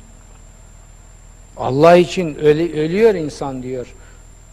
Allah 1.58 1.96
için 1.96 2.36
ölü- 2.36 2.79
ölüyor 2.79 3.15
insan 3.15 3.63
diyor. 3.63 3.94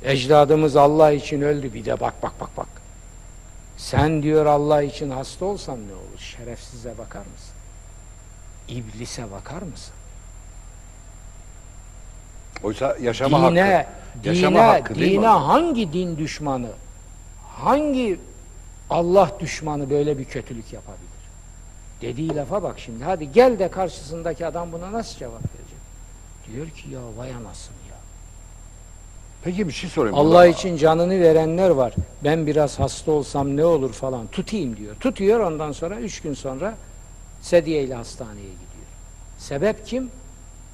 Ecdadımız 0.04 0.76
Allah 0.76 1.12
için 1.12 1.40
öldü. 1.42 1.74
Bir 1.74 1.84
de 1.84 2.00
bak 2.00 2.22
bak 2.22 2.32
bak 2.40 2.50
bak. 2.56 2.68
Sen 3.76 4.22
diyor 4.22 4.46
Allah 4.46 4.82
için 4.82 5.10
hasta 5.10 5.44
olsan 5.44 5.76
ne 5.88 5.92
olur? 5.92 6.18
Şerefsize 6.18 6.98
bakar 6.98 7.20
mısın? 7.20 7.51
İblise 8.68 9.30
bakar 9.30 9.62
mısın? 9.62 9.94
Oysa 12.62 12.96
yaşama 13.00 13.50
dine, 13.50 13.62
hakkı. 13.62 14.28
Yaşama 14.28 14.58
dine, 14.58 14.66
hakkı 14.66 14.94
değil 14.94 15.06
mi 15.06 15.12
dine 15.12 15.18
hocam? 15.28 15.42
hangi 15.42 15.92
din 15.92 16.16
düşmanı, 16.18 16.70
hangi 17.58 18.20
Allah 18.90 19.30
düşmanı 19.40 19.90
böyle 19.90 20.18
bir 20.18 20.24
kötülük 20.24 20.72
yapabilir? 20.72 21.12
Dediği 22.02 22.34
lafa 22.36 22.62
bak 22.62 22.78
şimdi. 22.78 23.04
Hadi 23.04 23.32
gel 23.32 23.58
de 23.58 23.70
karşısındaki 23.70 24.46
adam 24.46 24.72
buna 24.72 24.92
nasıl 24.92 25.18
cevap 25.18 25.32
verecek? 25.34 25.78
Diyor 26.52 26.68
ki 26.70 26.90
ya 26.90 27.00
vay 27.16 27.30
anasını 27.30 27.76
ya. 27.90 27.96
Peki 29.44 29.68
bir 29.68 29.72
şey 29.72 29.90
sorayım. 29.90 30.18
Allah 30.18 30.28
burada. 30.28 30.46
için 30.46 30.76
canını 30.76 31.20
verenler 31.20 31.70
var. 31.70 31.94
Ben 32.24 32.46
biraz 32.46 32.80
hasta 32.80 33.12
olsam 33.12 33.56
ne 33.56 33.64
olur 33.64 33.92
falan. 33.92 34.26
Tutayım 34.26 34.76
diyor. 34.76 34.96
Tutuyor 34.96 35.40
ondan 35.40 35.72
sonra 35.72 35.96
üç 36.00 36.20
gün 36.20 36.34
sonra 36.34 36.74
sedye 37.42 37.82
ile 37.82 37.94
hastaneye 37.94 38.42
gidiyor. 38.42 38.86
Sebep 39.38 39.86
kim? 39.86 40.10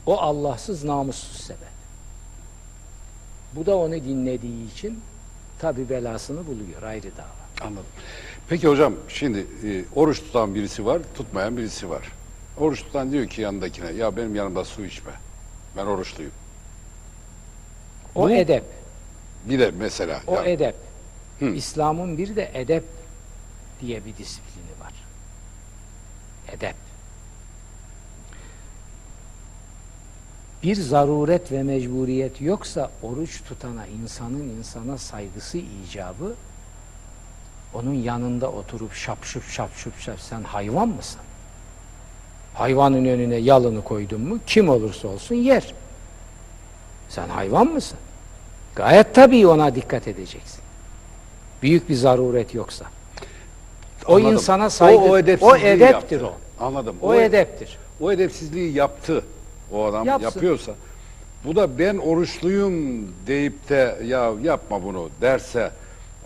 O 0.07 0.19
Allahsız 0.19 0.85
namussuz 0.85 1.41
sebep. 1.41 1.69
Bu 3.53 3.67
da 3.67 3.77
onu 3.77 3.95
dinlediği 3.95 4.73
için 4.73 5.01
tabi 5.59 5.89
belasını 5.89 6.47
buluyor 6.47 6.83
ayrı 6.83 7.17
dava. 7.17 7.67
Anladım. 7.69 7.87
Peki 8.49 8.69
hocam 8.69 8.95
şimdi 9.09 9.39
e, 9.39 9.85
oruç 9.95 10.19
tutan 10.21 10.55
birisi 10.55 10.87
var, 10.87 11.03
tutmayan 11.15 11.57
birisi 11.57 11.91
var. 11.91 12.13
Oruç 12.59 12.83
tutan 12.83 13.13
diyor 13.13 13.27
ki 13.27 13.41
yanındakine 13.41 13.91
ya 13.93 14.17
benim 14.17 14.35
yanımda 14.35 14.65
su 14.65 14.85
içme. 14.85 15.13
Ben 15.77 15.87
oruçluyum. 15.87 16.33
O 18.15 18.23
Bu- 18.23 18.31
edep. 18.31 18.65
Bir 19.45 19.59
de 19.59 19.71
mesela 19.79 20.23
O 20.27 20.35
yani, 20.35 20.49
edep. 20.51 20.75
İslam'ın 21.55 22.19
bir 22.19 22.37
de 22.37 22.51
edep 22.55 22.85
diye 23.81 24.05
bir 24.05 24.17
disiplini. 24.17 24.69
Edep. 26.53 26.75
Bir 30.63 30.77
zaruret 30.77 31.53
ve 31.53 31.63
mecburiyet 31.63 32.41
yoksa 32.41 32.91
oruç 33.03 33.43
tutana 33.45 33.87
insanın 33.87 34.49
insana 34.59 34.99
saygısı 34.99 35.59
icabı 35.59 36.35
onun 37.75 37.95
yanında 37.95 38.51
oturup 38.51 38.95
şapşup 38.95 39.45
şapşup 39.45 39.99
şap 40.01 40.21
sen 40.21 40.43
hayvan 40.43 40.89
mısın? 40.89 41.21
Hayvanın 42.55 43.05
önüne 43.05 43.37
yalını 43.37 43.85
koydun 43.85 44.21
mu 44.21 44.39
kim 44.47 44.69
olursa 44.69 45.09
olsun 45.09 45.35
yer. 45.35 45.75
Sen 47.09 47.29
hayvan 47.29 47.67
mısın? 47.67 47.99
Gayet 48.75 49.15
tabii 49.15 49.47
ona 49.47 49.75
dikkat 49.75 50.09
edeceksin. 50.09 50.61
Büyük 51.63 51.89
bir 51.89 51.95
zaruret 51.95 52.55
yoksa. 52.55 52.85
O 54.09 54.15
Anladım. 54.17 54.33
insana 54.35 54.71
saygı, 54.71 54.99
o, 55.01 55.09
o, 55.09 55.11
o, 55.11 55.17
edepsizliği 55.19 55.65
edeptir 55.67 56.21
yaptı. 56.21 56.27
o. 56.61 56.65
Anladım. 56.65 56.97
O 57.03 57.15
edeptir. 57.15 57.79
O 58.01 58.13
edepsizliği 58.13 58.73
yaptı. 58.73 59.25
O 59.73 59.85
adam 59.85 60.07
Yapsın. 60.07 60.25
yapıyorsa. 60.25 60.73
Bu 61.45 61.57
da 61.57 61.79
ben 61.79 61.97
oruçluyum 61.97 62.73
deyip 63.27 63.69
de 63.69 63.97
ya 64.05 64.31
yapma 64.43 64.83
bunu 64.83 65.09
derse 65.21 65.71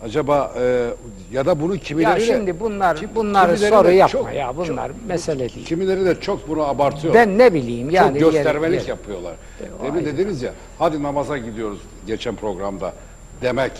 acaba 0.05 0.53
e, 0.59 0.89
ya 1.31 1.45
da 1.45 1.61
bunu 1.61 1.73
Ya 1.75 1.79
kimileri 1.81 2.19
de- 2.21 2.25
şimdi 2.25 2.59
bunlar 2.59 2.97
kim- 2.97 3.09
bunları 3.15 3.57
soru 3.57 3.91
yapma 3.91 4.07
çok- 4.19 4.33
ya 4.33 4.57
bunlar 4.57 4.87
çok- 4.87 5.05
mesele 5.07 5.39
değil. 5.39 5.65
Kimileri 5.65 6.05
de 6.05 6.19
çok 6.21 6.47
bunu 6.49 6.63
abartıyor. 6.63 7.13
Ben 7.13 7.37
ne 7.37 7.53
bileyim 7.53 7.89
yani 7.89 8.19
çok 8.19 8.31
göstermelik 8.33 8.81
yer- 8.81 8.87
yapıyorlar. 8.87 9.33
o 9.81 9.85
Demin 9.85 10.05
dediniz 10.05 10.41
ya 10.41 10.53
hadi 10.79 11.03
namaza 11.03 11.37
gidiyoruz 11.37 11.79
geçen 12.07 12.35
programda 12.35 12.93
demek 13.41 13.71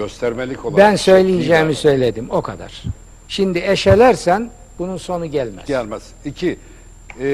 göstermelik 0.00 0.64
olarak. 0.64 0.78
Ben 0.78 0.96
söyleyeceğimi 0.96 1.66
değil 1.66 1.78
söyledim 1.78 2.26
o 2.30 2.42
kadar. 2.42 2.82
Şimdi 3.28 3.58
eşelersen 3.58 4.50
bunun 4.78 4.96
sonu 4.96 5.26
gelmez. 5.26 5.66
gelmez. 5.66 6.02
İki, 6.24 6.50
e, 7.20 7.26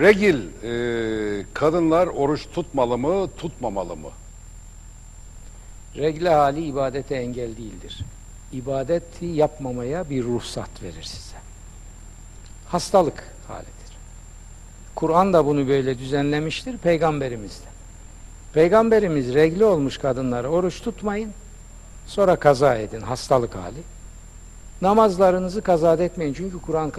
regil 0.00 0.38
e, 0.62 1.44
kadınlar 1.54 2.06
oruç 2.06 2.46
tutmalı 2.54 2.98
mı 2.98 3.28
tutmamalı 3.38 3.96
mı? 3.96 4.10
Regle 5.96 6.28
hali 6.28 6.64
ibadete 6.64 7.14
engel 7.14 7.56
değildir. 7.56 7.98
İbadeti 8.52 9.26
yapmamaya 9.26 10.10
bir 10.10 10.24
ruhsat 10.24 10.82
verir 10.82 11.02
size. 11.02 11.36
Hastalık 12.68 13.24
halidir. 13.48 13.70
Kur'an 14.94 15.32
da 15.32 15.46
bunu 15.46 15.68
böyle 15.68 15.98
düzenlemiştir, 15.98 16.78
peygamberimiz 16.78 17.50
de. 17.50 17.68
Peygamberimiz 18.54 19.34
regli 19.34 19.64
olmuş 19.64 19.98
kadınlara 19.98 20.48
oruç 20.48 20.82
tutmayın, 20.82 21.32
sonra 22.06 22.36
kaza 22.36 22.74
edin, 22.74 23.00
hastalık 23.00 23.54
hali. 23.54 23.82
Namazlarınızı 24.82 25.62
kaza 25.62 25.94
etmeyin 25.94 26.34
çünkü 26.34 26.62
Kur'an 26.62 26.92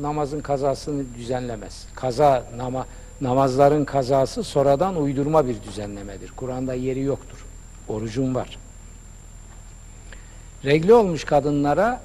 namazın 0.00 0.40
kazasını 0.40 1.04
düzenlemez. 1.14 1.86
Kaza 1.94 2.44
nama, 2.56 2.86
namazların 3.20 3.84
kazası 3.84 4.44
sonradan 4.44 4.96
uydurma 4.96 5.46
bir 5.46 5.62
düzenlemedir. 5.62 6.32
Kur'an'da 6.36 6.74
yeri 6.74 7.00
yoktur. 7.00 7.46
Orucum 7.88 8.34
var. 8.34 8.58
Regli 10.64 10.94
olmuş 10.94 11.24
kadınlara 11.24 12.00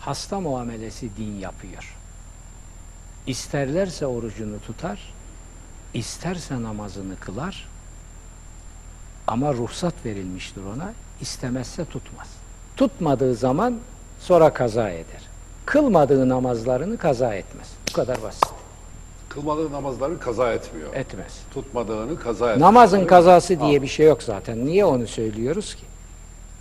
hasta 0.00 0.40
muamelesi 0.40 1.16
din 1.16 1.38
yapıyor. 1.38 1.96
İsterlerse 3.26 4.06
orucunu 4.06 4.60
tutar, 4.60 5.12
isterse 5.94 6.62
namazını 6.62 7.16
kılar 7.16 7.68
ama 9.26 9.54
ruhsat 9.54 9.94
verilmiştir 10.04 10.62
ona, 10.76 10.92
istemezse 11.22 11.84
tutmaz. 11.84 12.26
Tutmadığı 12.76 13.34
zaman 13.34 13.74
sonra 14.20 14.52
kaza 14.52 14.90
eder. 14.90 15.22
Kılmadığı 15.66 16.28
namazlarını 16.28 16.96
kaza 16.98 17.34
etmez. 17.34 17.66
Bu 17.90 17.92
kadar 17.96 18.22
basit. 18.22 18.44
Kılmadığı 19.28 19.72
namazları 19.72 20.18
kaza 20.18 20.52
etmiyor. 20.52 20.94
Etmez. 20.94 21.40
Tutmadığını 21.54 22.18
kaza 22.18 22.50
etmiyor. 22.50 22.68
Namazın 22.68 23.04
kazası 23.06 23.60
diye 23.60 23.82
bir 23.82 23.86
şey 23.86 24.06
yok 24.06 24.22
zaten. 24.22 24.66
Niye 24.66 24.84
onu 24.84 25.06
söylüyoruz 25.06 25.74
ki? 25.74 25.82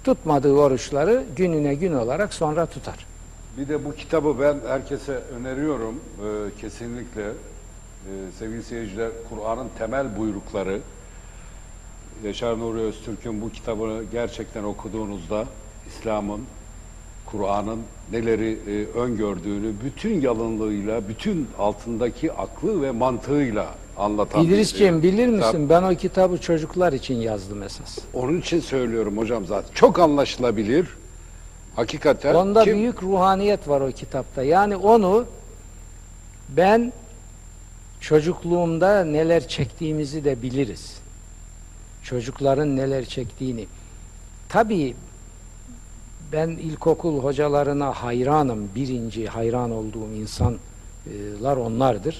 Tutmadığı 0.03 0.53
oruçları 0.53 1.23
gününe 1.35 1.75
gün 1.75 1.93
olarak 1.93 2.33
sonra 2.33 2.65
tutar. 2.65 3.05
Bir 3.57 3.67
de 3.69 3.85
bu 3.85 3.95
kitabı 3.95 4.35
ben 4.39 4.57
herkese 4.67 5.21
öneriyorum. 5.39 5.95
Ee, 5.95 6.59
kesinlikle 6.61 7.31
Ee, 8.01 8.31
sevgili 8.39 8.63
seyirciler 8.63 9.09
Kur'an'ın 9.29 9.67
temel 9.77 10.17
buyrukları 10.17 10.79
Yaşar 12.25 12.59
Nuri 12.59 12.79
Öztürk'ün 12.79 13.41
bu 13.41 13.49
kitabını 13.51 14.03
gerçekten 14.11 14.63
okuduğunuzda 14.63 15.45
İslam'ın, 15.87 16.41
Kur'an'ın 17.25 17.79
neleri 18.11 18.57
e, 18.67 18.97
öngördüğünü 18.99 19.73
bütün 19.83 20.21
yalınlığıyla, 20.21 21.07
bütün 21.07 21.47
altındaki 21.59 22.33
aklı 22.33 22.81
ve 22.81 22.91
mantığıyla 22.91 23.67
anlatan 23.97 24.43
İdrisciğim 24.45 25.03
bilir 25.03 25.33
kitap. 25.35 25.53
misin 25.53 25.69
ben 25.69 25.83
o 25.83 25.95
kitabı 25.95 26.37
çocuklar 26.37 26.93
için 26.93 27.15
yazdım 27.15 27.63
esas. 27.63 27.97
Onun 28.13 28.39
için 28.39 28.59
söylüyorum 28.59 29.17
hocam 29.17 29.45
zaten. 29.45 29.73
Çok 29.73 29.99
anlaşılabilir. 29.99 30.87
Hakikaten. 31.75 32.35
Onda 32.35 32.63
kim- 32.63 32.77
büyük 32.77 33.03
ruhaniyet 33.03 33.67
var 33.67 33.81
o 33.81 33.91
kitapta. 33.91 34.43
Yani 34.43 34.75
onu 34.75 35.25
ben 36.49 36.93
çocukluğumda 37.99 39.03
neler 39.03 39.47
çektiğimizi 39.47 40.23
de 40.25 40.41
biliriz. 40.41 40.97
Çocukların 42.03 42.75
neler 42.75 43.05
çektiğini. 43.05 43.67
Tabii 44.49 44.95
ben 46.31 46.49
ilkokul 46.49 47.23
hocalarına 47.23 47.91
hayranım. 47.91 48.69
Birinci 48.75 49.27
hayran 49.27 49.71
olduğum 49.71 50.11
insanlar 50.19 51.57
onlardır. 51.57 52.19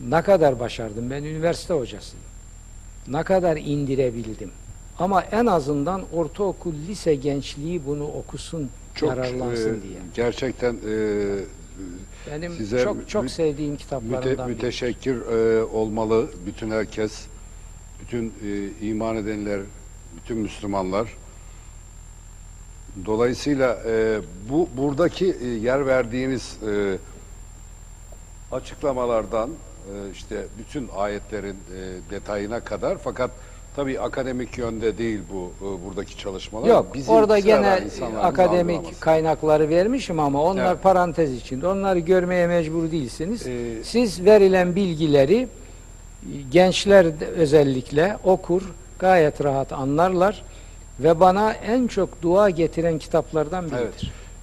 Ne 0.00 0.22
kadar 0.22 0.60
başardım? 0.60 1.10
Ben 1.10 1.22
üniversite 1.24 1.74
hocasıyım. 1.74 2.24
Ne 3.08 3.22
kadar 3.22 3.56
indirebildim? 3.56 4.50
Ama 4.98 5.22
en 5.22 5.46
azından 5.46 6.02
ortaokul, 6.12 6.74
lise 6.88 7.14
gençliği 7.14 7.86
bunu 7.86 8.04
okusun, 8.04 8.70
çok 8.94 9.08
yararlansın 9.08 9.78
e, 9.78 9.82
diye. 9.82 9.98
gerçekten 10.14 10.74
e, 10.74 11.38
Benim 12.30 12.52
size 12.52 12.84
çok 12.84 13.08
çok 13.08 13.30
sevdiğim 13.30 13.70
müte, 13.72 13.82
kitaplarından 13.84 14.48
biri. 14.48 14.54
müteşekkir 14.54 15.16
e, 15.16 15.64
olmalı 15.64 16.30
bütün 16.46 16.70
herkes, 16.70 17.26
bütün 18.02 18.26
e, 18.26 18.86
iman 18.86 19.16
edenler, 19.16 19.60
bütün 20.16 20.38
Müslümanlar. 20.38 21.08
Dolayısıyla 23.06 23.78
e, 23.86 24.20
bu 24.50 24.68
buradaki 24.76 25.36
e, 25.44 25.46
yer 25.48 25.86
verdiğiniz 25.86 26.56
e, 26.68 26.96
açıklamalardan 28.52 29.50
e, 29.50 30.10
işte 30.12 30.46
bütün 30.58 30.88
ayetlerin 30.96 31.56
e, 31.76 32.10
detayına 32.10 32.60
kadar 32.60 32.98
fakat 32.98 33.30
tabii 33.76 34.00
akademik 34.00 34.58
yönde 34.58 34.98
değil 34.98 35.20
bu 35.32 35.52
e, 35.60 35.84
buradaki 35.86 36.18
çalışmalar. 36.18 36.68
Yok, 36.68 36.94
Bizim 36.94 37.14
orada 37.14 37.38
gene 37.38 37.80
akademik 38.22 39.00
kaynakları 39.00 39.68
vermişim 39.68 40.20
ama 40.20 40.42
onlar 40.42 40.72
Evet. 40.72 40.82
parantez 40.82 41.32
içinde. 41.34 41.66
Onları 41.66 41.98
görmeye 41.98 42.46
mecbur 42.46 42.90
değilsiniz. 42.90 43.46
Ee, 43.46 43.84
Siz 43.84 44.24
verilen 44.24 44.76
bilgileri 44.76 45.48
gençler 46.50 47.06
özellikle 47.36 48.16
okur, 48.24 48.62
gayet 48.98 49.44
rahat 49.44 49.72
anlarlar 49.72 50.42
ve 51.00 51.20
bana 51.20 51.52
en 51.52 51.86
çok 51.86 52.22
dua 52.22 52.50
getiren 52.50 52.98
kitaplardan 52.98 53.64
biridir. 53.64 53.78
Evet. 53.82 53.94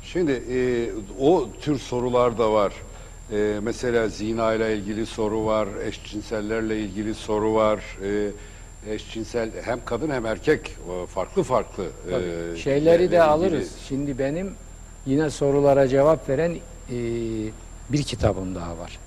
Şimdi 0.04 0.32
e, 0.32 0.90
o 1.24 1.48
tür 1.62 1.80
sorular 1.80 2.38
da 2.38 2.54
var. 2.54 2.74
E, 3.32 3.60
mesela 3.62 4.08
zina 4.08 4.54
ile 4.54 4.78
ilgili 4.78 5.06
soru 5.06 5.46
var, 5.46 5.68
eşcinsellerle 5.88 6.80
ilgili 6.80 7.16
soru 7.16 7.54
var. 7.54 7.80
E, 8.04 8.28
eşcinsel 8.94 9.50
hem 9.64 9.80
kadın 9.86 10.10
hem 10.10 10.26
erkek 10.26 10.68
e, 10.68 11.06
farklı 11.08 11.44
farklı 11.44 11.84
e, 11.84 12.12
Tabii. 12.12 12.60
Şeyleri 12.60 12.94
ile 12.96 13.00
de 13.02 13.06
ilgili- 13.06 13.22
alırız. 13.22 13.72
Şimdi 13.88 14.20
benim 14.20 14.54
yine 15.06 15.30
sorulara 15.30 15.88
cevap 15.88 16.30
veren 16.30 16.52
e, 16.52 16.98
bir 17.90 18.04
kitabım 18.04 18.56
daha 18.56 18.78
var. 18.78 19.00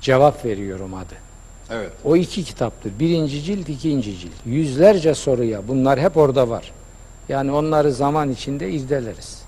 Cevap 0.00 0.44
veriyorum 0.44 0.94
adı. 0.94 1.27
Evet. 1.70 1.92
O 2.04 2.16
iki 2.16 2.44
kitaptır. 2.44 2.92
Birinci 3.00 3.42
cilt, 3.42 3.68
ikinci 3.68 4.18
cilt. 4.18 4.32
Yüzlerce 4.46 5.14
soruya 5.14 5.68
bunlar 5.68 6.00
hep 6.00 6.16
orada 6.16 6.48
var. 6.48 6.72
Yani 7.28 7.52
onları 7.52 7.92
zaman 7.92 8.30
içinde 8.30 8.70
irdeleriz. 8.70 9.42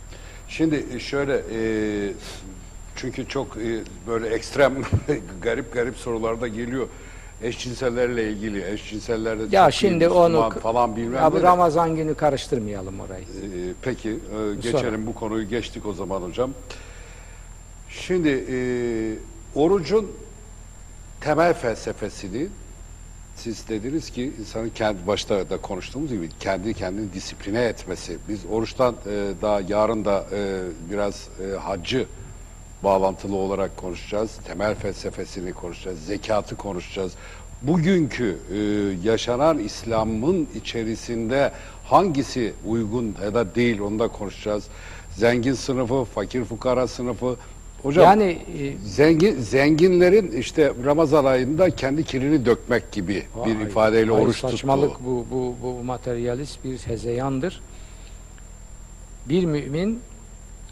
Şimdi 0.49 1.01
şöyle 1.01 1.43
e, 1.55 1.61
çünkü 2.97 3.29
çok 3.29 3.57
e, 3.57 3.81
böyle 4.07 4.29
ekstrem 4.29 4.75
garip 5.43 5.73
garip 5.73 5.97
sorular 5.97 6.41
da 6.41 6.49
geliyor. 6.49 6.89
Eşcinsellerle 7.43 8.31
ilgili, 8.33 8.73
eşcinsellerde 8.73 9.57
Ya 9.57 9.71
şimdi 9.71 10.05
Müslüman 10.05 10.35
onu 10.35 10.51
falan 10.51 10.97
bilmem 10.97 11.23
ya 11.23 11.33
bu. 11.33 11.43
Ramazan 11.43 11.97
günü 11.97 12.15
karıştırmayalım 12.15 13.01
orayı. 13.01 13.23
Ee, 13.25 13.73
peki 13.83 14.11
e, 14.11 14.55
geçelim 14.63 15.07
bu 15.07 15.15
konuyu 15.15 15.49
geçtik 15.49 15.87
o 15.87 15.93
zaman 15.93 16.23
hocam. 16.23 16.51
Şimdi 17.89 18.45
e, 18.51 18.59
orucun 19.55 20.11
temel 21.21 21.55
felsefesini 21.55 22.49
siz 23.37 23.69
dediniz 23.69 24.11
ki 24.11 24.33
insanın 24.41 24.69
kendi 24.69 25.07
başta 25.07 25.51
da 25.51 25.57
konuştuğumuz 25.57 26.11
gibi 26.11 26.29
kendi 26.41 26.75
kendini 26.75 27.13
disipline 27.13 27.65
etmesi. 27.65 28.19
Biz 28.29 28.41
oruçtan 28.51 28.95
e, 29.07 29.33
daha 29.43 29.61
yarın 29.69 30.05
da 30.05 30.27
e, 30.33 30.61
biraz 30.91 31.29
e, 31.41 31.57
haccı 31.57 32.07
bağlantılı 32.85 33.37
olarak 33.37 33.77
konuşacağız. 33.77 34.31
Temel 34.47 34.75
felsefesini 34.75 35.53
konuşacağız. 35.53 35.99
Zekatı 36.07 36.57
konuşacağız. 36.57 37.13
Bugünkü 37.63 38.39
e, 38.53 38.59
yaşanan 39.09 39.59
İslam'ın 39.59 40.49
içerisinde 40.55 41.53
hangisi 41.85 42.55
uygun 42.67 43.17
ya 43.25 43.35
da 43.35 43.55
değil 43.55 43.81
onu 43.81 43.99
da 43.99 44.09
konuşacağız. 44.09 44.65
Zengin 45.17 45.55
sınıfı, 45.55 46.05
fakir 46.05 46.45
fukara 46.45 46.87
sınıfı. 46.89 47.37
Hocam 47.83 48.05
Yani 48.05 48.25
e, 48.25 48.77
zengin 48.89 49.41
zenginlerin 49.41 50.33
işte 50.33 50.73
Ramazan 50.85 51.25
ayında 51.25 51.71
kendi 51.71 52.05
kirini 52.05 52.47
dökmek 52.47 52.93
gibi 52.93 53.15
bir 53.47 53.57
Vay, 53.57 53.63
ifadeyle 53.63 54.11
vay 54.11 54.23
oruç 54.23 54.37
saçmalık 54.39 54.91
tuttu. 54.91 55.05
bu, 55.07 55.27
bu, 55.31 55.55
bu 55.63 55.85
materyalist 55.85 56.65
bir 56.65 56.79
hezeyandır. 56.79 57.61
Bir 59.29 59.45
mümin 59.45 60.01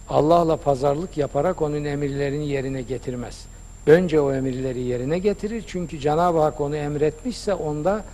Allah'la 0.08 0.56
pazarlık 0.56 1.16
yaparak 1.16 1.62
onun 1.62 1.84
emirlerini 1.84 2.48
yerine 2.48 2.82
getirmez. 2.82 3.44
Önce 3.86 4.20
o 4.20 4.32
emirleri 4.32 4.80
yerine 4.80 5.18
getirir. 5.18 5.64
Çünkü 5.66 5.98
Cenab-ı 5.98 6.38
Hak 6.38 6.60
onu 6.60 6.76
emretmişse 6.76 7.54
onda 7.54 8.04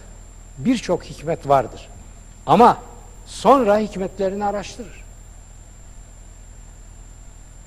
birçok 0.59 1.05
hikmet 1.05 1.49
vardır. 1.49 1.89
Ama 2.47 2.79
sonra 3.27 3.79
hikmetlerini 3.79 4.45
araştırır. 4.45 5.04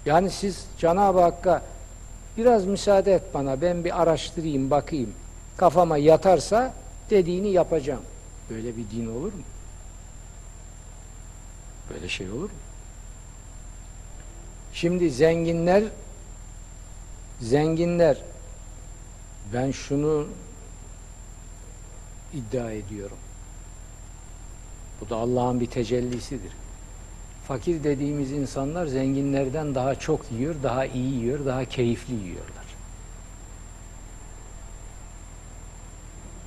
Yani 0.07 0.29
siz 0.31 0.65
Cenab-ı 0.77 1.21
Hakk'a 1.21 1.61
biraz 2.37 2.65
müsaade 2.65 3.13
et 3.13 3.23
bana 3.33 3.61
ben 3.61 3.83
bir 3.83 4.01
araştırayım 4.01 4.71
bakayım 4.71 5.13
kafama 5.57 5.97
yatarsa 5.97 6.73
dediğini 7.09 7.49
yapacağım. 7.49 8.01
Böyle 8.49 8.77
bir 8.77 8.89
din 8.89 9.07
olur 9.07 9.33
mu? 9.33 9.41
Böyle 11.89 12.09
şey 12.09 12.31
olur 12.31 12.43
mu? 12.43 12.57
Şimdi 14.73 15.11
zenginler 15.11 15.83
zenginler 17.41 18.17
ben 19.53 19.71
şunu 19.71 20.27
iddia 22.33 22.71
ediyorum. 22.71 23.17
Bu 25.01 25.09
da 25.09 25.15
Allah'ın 25.15 25.59
bir 25.59 25.67
tecellisidir. 25.69 26.51
Fakir 27.47 27.83
dediğimiz 27.83 28.31
insanlar 28.31 28.85
zenginlerden 28.85 29.75
daha 29.75 29.95
çok 29.95 30.31
yiyor, 30.31 30.55
daha 30.63 30.85
iyi 30.85 31.13
yiyor, 31.13 31.45
daha 31.45 31.65
keyifli 31.65 32.13
yiyorlar. 32.13 32.65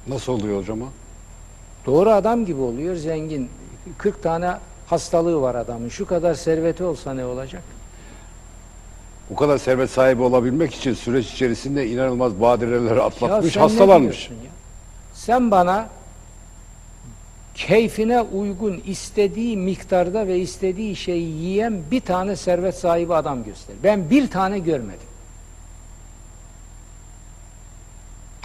Nasıl 0.09 0.33
oluyor 0.33 0.61
hocam 0.61 0.83
o? 0.83 0.87
Doğru 1.87 2.11
adam 2.11 2.45
gibi 2.45 2.61
oluyor 2.61 2.97
zengin. 2.97 3.51
40 3.99 4.23
tane 4.23 4.55
hastalığı 4.87 5.43
var 5.43 5.55
adamın. 5.55 5.89
Şu 5.89 6.07
kadar 6.07 6.35
serveti 6.35 6.85
olsa 6.85 7.15
ne 7.15 7.25
olacak? 7.25 7.63
Bu 9.31 9.37
kadar 9.37 9.59
servet 9.59 9.91
sahibi 9.91 10.23
olabilmek 10.23 10.75
için 10.75 10.95
süreç 10.95 11.33
içerisinde 11.33 11.89
inanılmaz 11.89 12.41
badireleri 12.41 13.03
atlatmış, 13.03 13.57
hastalanmış. 13.57 14.31
Sen 15.15 15.51
bana 15.51 15.89
keyfine 17.55 18.21
uygun 18.21 18.83
istediği 18.87 19.57
miktarda 19.57 20.27
ve 20.27 20.39
istediği 20.39 20.97
şeyi 20.97 21.29
yiyen 21.29 21.83
bir 21.91 22.01
tane 22.01 22.37
servet 22.37 22.75
sahibi 22.75 23.15
adam 23.15 23.45
göster. 23.45 23.77
Ben 23.85 24.11
bir 24.11 24.31
tane 24.31 24.59
görmedim. 24.59 25.11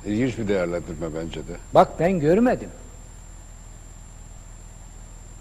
İlginç 0.05 0.37
bir 0.37 0.47
değerlendirme 0.47 1.07
bence 1.15 1.39
de. 1.39 1.53
Bak 1.73 1.99
ben 1.99 2.19
görmedim. 2.19 2.69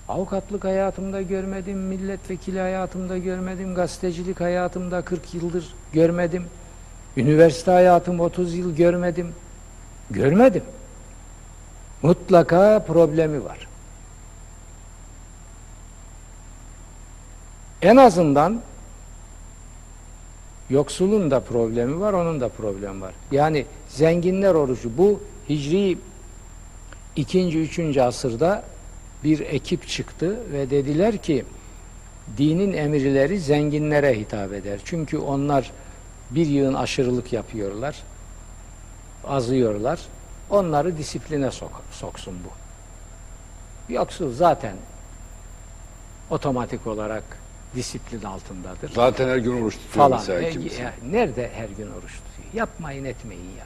Avukatlık 0.08 0.64
hayatımda 0.64 1.22
görmedim, 1.22 1.78
milletvekili 1.78 2.60
hayatımda 2.60 3.18
görmedim, 3.18 3.74
gazetecilik 3.74 4.40
hayatımda 4.40 5.02
40 5.02 5.34
yıldır 5.34 5.74
görmedim. 5.92 6.44
Üniversite 7.16 7.70
hayatım 7.70 8.20
30 8.20 8.54
yıl 8.54 8.76
görmedim. 8.76 9.34
Görmedim. 10.10 10.62
Mutlaka 12.04 12.84
problemi 12.86 13.44
var. 13.44 13.68
En 17.82 17.96
azından 17.96 18.60
yoksulun 20.70 21.30
da 21.30 21.40
problemi 21.40 22.00
var, 22.00 22.12
onun 22.12 22.40
da 22.40 22.48
problemi 22.48 23.00
var. 23.00 23.14
Yani 23.32 23.66
zenginler 23.88 24.54
orucu 24.54 24.98
bu 24.98 25.20
hicri 25.48 25.98
ikinci, 27.16 27.60
üçüncü 27.60 28.00
asırda 28.00 28.64
bir 29.24 29.40
ekip 29.40 29.88
çıktı 29.88 30.38
ve 30.52 30.70
dediler 30.70 31.16
ki 31.16 31.44
dinin 32.38 32.72
emirleri 32.72 33.40
zenginlere 33.40 34.18
hitap 34.18 34.52
eder. 34.52 34.80
Çünkü 34.84 35.18
onlar 35.18 35.72
bir 36.30 36.46
yığın 36.46 36.74
aşırılık 36.74 37.32
yapıyorlar, 37.32 38.02
azıyorlar. 39.24 40.00
Onları 40.50 40.96
disipline 40.98 41.50
sok 41.50 41.82
soksun 41.92 42.34
bu. 42.44 42.48
Yoksul 43.92 44.32
zaten 44.32 44.76
otomatik 46.30 46.86
olarak 46.86 47.24
disiplin 47.74 48.22
altındadır. 48.22 48.92
Zaten 48.94 49.28
her 49.28 49.36
gün 49.36 49.62
oruç 49.62 49.74
tutuyor 49.74 49.92
Falan. 49.94 50.18
mesela 50.18 50.40
E, 50.40 50.50
kimisi. 50.50 50.82
ya, 50.82 50.94
nerede 51.10 51.50
her 51.54 51.68
gün 51.68 51.86
oruç 51.90 52.12
tutuyor? 52.12 52.54
Yapmayın 52.54 53.04
etmeyin 53.04 53.50
ya. 53.58 53.64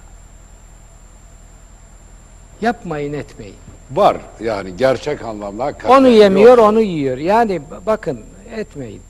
Yapmayın 2.60 3.12
etmeyin. 3.12 3.56
Var 3.92 4.16
yani 4.40 4.76
gerçek 4.76 5.22
anlamda 5.22 5.72
Onu 5.88 6.08
yemiyor, 6.08 6.58
yok. 6.58 6.66
onu 6.68 6.80
yiyor. 6.80 7.18
Yani 7.18 7.62
bakın 7.86 8.20
etmeyin. 8.56 9.02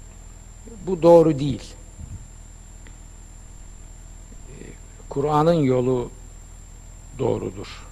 Bu 0.87 1.03
doğru 1.03 1.39
değil. 1.39 1.75
Ee, 4.49 4.53
Kur'an'ın 5.09 5.53
yolu 5.53 6.11
doğrudur. 7.19 7.87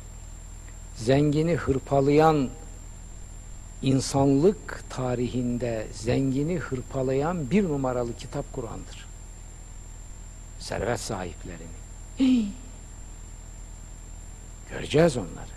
Zengini 0.97 1.55
hırpalayan 1.55 2.49
insanlık 3.83 4.85
tarihinde 4.91 5.87
zengini 5.93 6.59
hırpalayan 6.59 7.51
bir 7.51 7.65
numaralı 7.65 8.17
kitap 8.17 8.53
Kur'an'dır. 8.53 9.07
Servet 10.59 11.01
sahiplerini. 11.01 11.77
Hii! 12.19 12.47
Göreceğiz 14.71 15.17
onları 15.17 15.57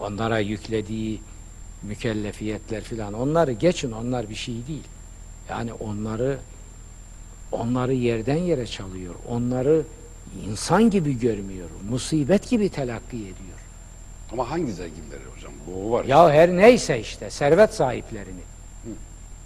onlara 0.00 0.38
yüklediği 0.38 1.20
mükellefiyetler 1.82 2.82
filan 2.82 3.12
onları 3.12 3.52
geçin 3.52 3.92
onlar 3.92 4.30
bir 4.30 4.34
şey 4.34 4.54
değil. 4.54 4.84
Yani 5.50 5.72
onları 5.72 6.38
onları 7.52 7.94
yerden 7.94 8.36
yere 8.36 8.66
çalıyor. 8.66 9.14
Onları 9.28 9.82
insan 10.48 10.90
gibi 10.90 11.18
görmüyor. 11.18 11.68
Musibet 11.90 12.50
gibi 12.50 12.68
telakki 12.68 13.16
ediyor. 13.16 13.58
Ama 14.32 14.50
hangi 14.50 14.72
zenginleri 14.72 15.22
hocam? 15.36 15.52
Bu 15.66 15.92
var. 15.92 16.04
Ya 16.04 16.30
her 16.30 16.56
neyse 16.56 17.00
işte 17.00 17.30
servet 17.30 17.74
sahiplerini. 17.74 18.40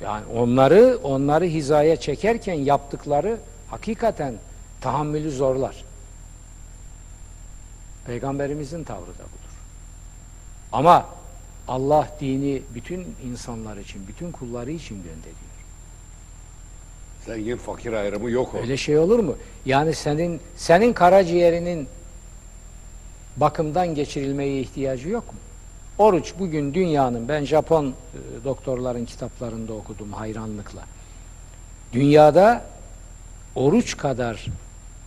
Yani 0.02 0.26
onları 0.26 0.98
onları 1.02 1.44
hizaya 1.44 1.96
çekerken 1.96 2.54
yaptıkları 2.54 3.38
hakikaten 3.68 4.34
tahammülü 4.80 5.30
zorlar. 5.30 5.84
Peygamberimizin 8.06 8.84
tavrı 8.84 9.00
da 9.00 9.24
budur. 9.24 9.54
Ama 10.72 11.06
Allah 11.68 12.08
dini 12.20 12.62
bütün 12.74 13.16
insanlar 13.24 13.76
için, 13.76 14.08
bütün 14.08 14.32
kulları 14.32 14.70
için 14.70 14.96
gönderiyor. 14.96 15.47
Zengin 17.26 17.56
fakir 17.56 17.92
ayrımı 17.92 18.30
yok 18.30 18.54
o. 18.54 18.58
Öyle 18.58 18.76
şey 18.76 18.98
olur 18.98 19.18
mu? 19.18 19.36
Yani 19.66 19.94
senin 19.94 20.40
senin 20.56 20.92
karaciğerinin 20.92 21.88
bakımdan 23.36 23.94
geçirilmeye 23.94 24.60
ihtiyacı 24.60 25.08
yok 25.08 25.32
mu? 25.32 25.38
Oruç 25.98 26.34
bugün 26.38 26.74
dünyanın 26.74 27.28
ben 27.28 27.44
Japon 27.44 27.86
e, 27.86 28.44
doktorların 28.44 29.04
kitaplarında 29.04 29.72
okudum 29.72 30.12
hayranlıkla. 30.12 30.84
Dünyada 31.92 32.64
oruç 33.54 33.96
kadar 33.96 34.46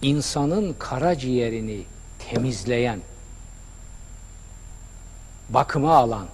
insanın 0.02 0.76
karaciğerini 0.80 1.84
temizleyen, 2.30 3.00
bakıma 5.50 5.96
alan 5.96 6.28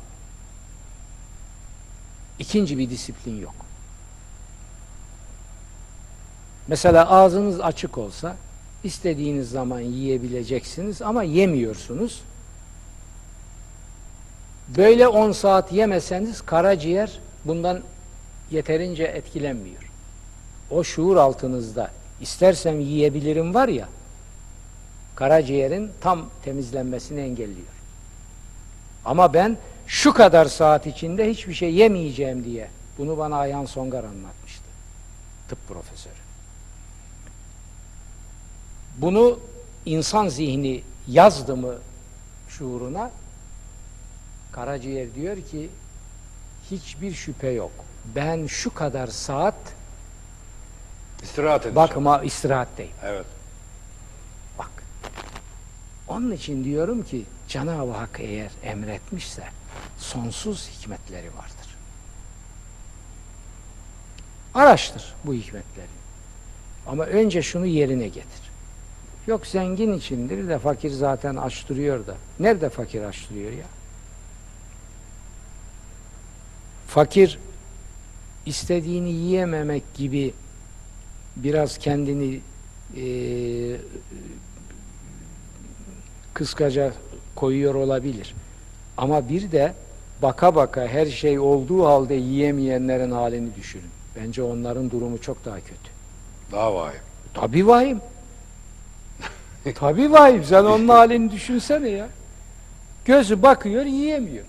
ikinci 2.39 2.77
bir 2.77 2.89
disiplin 2.89 3.41
yok. 3.41 3.55
Mesela 6.67 7.09
ağzınız 7.11 7.59
açık 7.59 7.97
olsa 7.97 8.35
istediğiniz 8.83 9.49
zaman 9.49 9.79
yiyebileceksiniz 9.79 11.01
ama 11.01 11.23
yemiyorsunuz. 11.23 12.21
Böyle 14.77 15.07
10 15.07 15.31
saat 15.31 15.73
yemeseniz 15.73 16.41
karaciğer 16.41 17.19
bundan 17.45 17.81
yeterince 18.51 19.03
etkilenmiyor. 19.03 19.91
O 20.71 20.83
şuur 20.83 21.17
altınızda 21.17 21.91
istersem 22.21 22.79
yiyebilirim 22.79 23.53
var 23.53 23.67
ya 23.67 23.87
karaciğerin 25.15 25.91
tam 26.01 26.29
temizlenmesini 26.43 27.21
engelliyor. 27.21 27.77
Ama 29.05 29.33
ben 29.33 29.57
şu 29.87 30.13
kadar 30.13 30.45
saat 30.45 30.87
içinde 30.87 31.29
hiçbir 31.29 31.53
şey 31.53 31.73
yemeyeceğim 31.73 32.43
diye 32.43 32.69
bunu 32.97 33.17
bana 33.17 33.37
Ayhan 33.37 33.65
Songar 33.65 34.03
anlatmıştı. 34.03 34.63
Tıp 35.49 35.67
profesörü. 35.67 36.26
Bunu 38.97 39.39
insan 39.85 40.27
zihni 40.27 40.83
yazdı 41.07 41.55
mı 41.55 41.75
şuuruna 42.49 43.11
karaciğer 44.51 45.15
diyor 45.15 45.37
ki 45.37 45.69
hiçbir 46.71 47.13
şüphe 47.13 47.49
yok. 47.49 47.71
Ben 48.15 48.47
şu 48.47 48.73
kadar 48.73 49.07
saat 49.07 49.55
İstirahat 51.23 51.61
edeceğim. 51.61 51.75
bakıma 51.75 52.23
istirahatteyim. 52.23 52.91
Evet. 53.03 53.25
Bak. 54.59 54.71
Onun 56.07 56.31
için 56.31 56.63
diyorum 56.63 57.03
ki 57.03 57.25
Cenab-ı 57.47 57.91
Hak 57.91 58.19
eğer 58.19 58.51
emretmişse 58.63 59.43
sonsuz 59.97 60.69
hikmetleri 60.69 61.27
vardır. 61.27 61.75
Araştır 64.53 65.15
bu 65.23 65.33
hikmetleri. 65.33 65.87
Ama 66.87 67.03
önce 67.03 67.41
şunu 67.41 67.65
yerine 67.65 68.07
getir. 68.07 68.46
Yok 69.27 69.47
zengin 69.47 69.93
içindir 69.93 70.47
de 70.47 70.59
fakir 70.59 70.89
zaten 70.89 71.35
aç 71.35 71.69
duruyor 71.69 72.07
da. 72.07 72.15
Nerede 72.39 72.69
fakir 72.69 73.01
aç 73.03 73.29
duruyor 73.29 73.51
ya? 73.51 73.65
Fakir 76.87 77.39
istediğini 78.45 79.09
yiyememek 79.11 79.83
gibi 79.93 80.33
biraz 81.35 81.77
kendini 81.77 82.39
eee 82.95 83.77
kıskaca 86.33 86.93
koyuyor 87.35 87.75
olabilir. 87.75 88.35
Ama 88.97 89.29
bir 89.29 89.51
de 89.51 89.73
baka 90.21 90.55
baka 90.55 90.87
her 90.87 91.05
şey 91.05 91.39
olduğu 91.39 91.85
halde 91.85 92.13
yiyemeyenlerin 92.13 93.11
halini 93.11 93.55
düşünün. 93.55 93.89
Bence 94.15 94.43
onların 94.43 94.91
durumu 94.91 95.21
çok 95.21 95.45
daha 95.45 95.59
kötü. 95.59 95.89
Daha 96.51 96.75
vahim. 96.75 96.99
Tabii 97.33 97.67
vahim. 97.67 98.01
Tabii 99.75 100.11
vahim. 100.11 100.43
Sen 100.43 100.63
onun 100.63 100.87
halini 100.87 101.31
düşünsene 101.31 101.89
ya. 101.89 102.07
Gözü 103.05 103.41
bakıyor 103.41 103.85
yiyemiyor. 103.85 104.45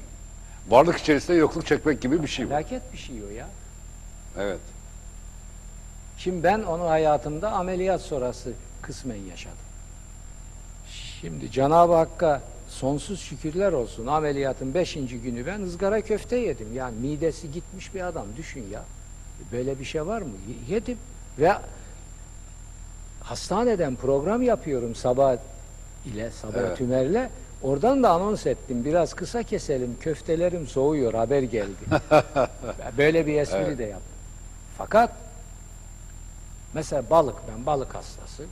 Varlık 0.69 0.99
içerisinde 0.99 1.37
yokluk 1.37 1.67
çekmek 1.67 2.01
gibi 2.01 2.23
bir 2.23 2.29
şey 2.29 2.45
bu. 2.45 2.49
Felaket 2.49 2.93
bir 2.93 2.99
şey 2.99 3.17
o 3.25 3.31
ya. 3.31 3.49
Evet. 4.39 4.61
Şimdi 6.19 6.43
ben 6.43 6.63
onu 6.63 6.89
hayatımda 6.89 7.53
ameliyat 7.53 8.01
sonrası 8.01 8.53
kısmen 8.83 9.17
yaşadım. 9.17 9.59
Şimdi 11.21 11.51
Cenab-ı 11.51 11.95
Hakk'a 11.95 12.41
sonsuz 12.69 13.21
şükürler 13.21 13.73
olsun. 13.73 14.07
Ameliyatın 14.07 14.75
beşinci 14.75 15.19
günü 15.19 15.47
ben 15.47 15.61
ızgara 15.61 16.01
köfte 16.01 16.37
yedim. 16.37 16.69
Yani 16.75 16.97
midesi 17.01 17.53
gitmiş 17.53 17.95
bir 17.95 18.07
adam 18.07 18.27
düşün 18.37 18.65
ya. 18.73 18.85
Böyle 19.53 19.79
bir 19.79 19.85
şey 19.85 20.07
var 20.07 20.23
mı? 20.23 20.33
Yedim. 20.69 20.99
Ve 21.39 21.53
hastaneden 23.23 23.97
program 23.97 24.43
yapıyorum 24.43 24.95
sabah 24.95 25.37
ile 26.07 26.31
sabah 26.31 26.55
Evet. 26.59 26.79
tümerle. 26.79 27.31
Oradan 27.63 28.03
da 28.03 28.11
anons 28.11 28.47
ettim. 28.47 28.85
Biraz 28.85 29.15
kısa 29.15 29.43
keselim. 29.43 29.97
Köftelerim 30.01 30.67
soğuyor. 30.67 31.15
Haber 31.15 31.43
geldi. 31.43 31.85
Böyle 32.99 33.27
bir 33.27 33.35
espri 33.41 33.59
Evet. 33.59 33.79
de 33.79 33.85
yaptım. 33.85 34.13
Fakat 34.79 35.13
mesela 36.75 37.11
balık 37.11 37.37
ben 37.53 37.67
balık 37.67 37.95
hastası 37.95 38.45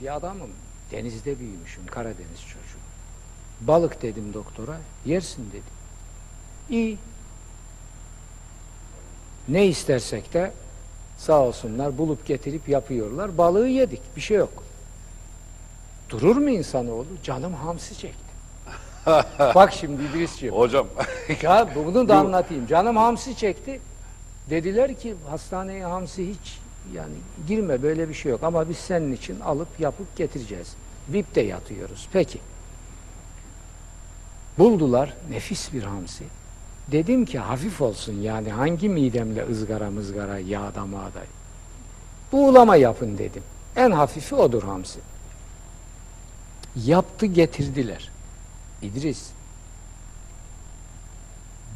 bir 0.00 0.16
adamım. 0.16 0.50
Denizde 0.90 1.38
büyümüşüm. 1.38 1.86
Karadeniz 1.86 2.40
çocuğu. 2.40 2.80
Balık 3.60 4.02
dedim 4.02 4.34
doktora. 4.34 4.76
Yersin 5.06 5.50
dedi. 5.50 5.80
İyi. 6.70 6.98
Ne 9.48 9.66
istersek 9.66 10.34
de 10.34 10.52
sağ 11.20 11.40
olsunlar 11.40 11.98
bulup 11.98 12.26
getirip 12.26 12.68
yapıyorlar. 12.68 13.38
Balığı 13.38 13.68
yedik. 13.68 14.00
Bir 14.16 14.20
şey 14.20 14.36
yok. 14.36 14.62
Durur 16.08 16.36
mu 16.36 16.50
insanoğlu? 16.50 17.06
Canım 17.22 17.54
hamsi 17.54 17.98
çekti. 17.98 18.30
Bak 19.54 19.72
şimdi 19.72 20.02
İdris'ciğim. 20.02 20.54
Hocam 20.54 20.86
Ya 21.42 21.68
bunu 21.74 22.08
da 22.08 22.16
anlatayım. 22.16 22.66
Canım 22.66 22.96
hamsi 22.96 23.36
çekti. 23.36 23.80
Dediler 24.50 24.94
ki 24.94 25.14
hastaneye 25.28 25.84
hamsi 25.84 26.28
hiç 26.28 26.58
yani 26.94 27.14
girme 27.48 27.82
böyle 27.82 28.08
bir 28.08 28.14
şey 28.14 28.32
yok 28.32 28.42
ama 28.42 28.68
biz 28.68 28.76
senin 28.76 29.12
için 29.12 29.40
alıp 29.40 29.68
yapıp 29.80 30.16
getireceğiz. 30.16 30.74
VIP'te 31.08 31.40
yatıyoruz. 31.40 32.08
Peki. 32.12 32.38
Buldular 34.58 35.14
nefis 35.30 35.72
bir 35.72 35.82
hamsi. 35.82 36.24
Dedim 36.92 37.24
ki 37.24 37.38
hafif 37.38 37.80
olsun 37.82 38.20
yani 38.22 38.50
hangi 38.50 38.88
midemle 38.88 39.46
ızgara 39.50 39.90
mızgara 39.90 40.38
yağda 40.38 40.86
mağda. 40.86 41.20
Buğulama 42.32 42.76
yapın 42.76 43.18
dedim. 43.18 43.42
En 43.76 43.90
hafifi 43.90 44.34
odur 44.34 44.62
hamsi. 44.62 45.00
Yaptı 46.76 47.26
getirdiler. 47.26 48.10
İdris 48.82 49.30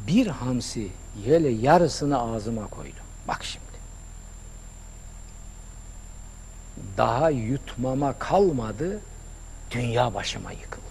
bir 0.07 0.27
hamsi 0.27 0.87
böyle 1.27 1.49
yarısını 1.49 2.19
ağzıma 2.21 2.67
koydum. 2.67 3.05
Bak 3.27 3.43
şimdi. 3.43 3.65
Daha 6.97 7.29
yutmama 7.29 8.19
kalmadı. 8.19 8.99
Dünya 9.71 10.13
başıma 10.13 10.51
yıkıldı. 10.51 10.85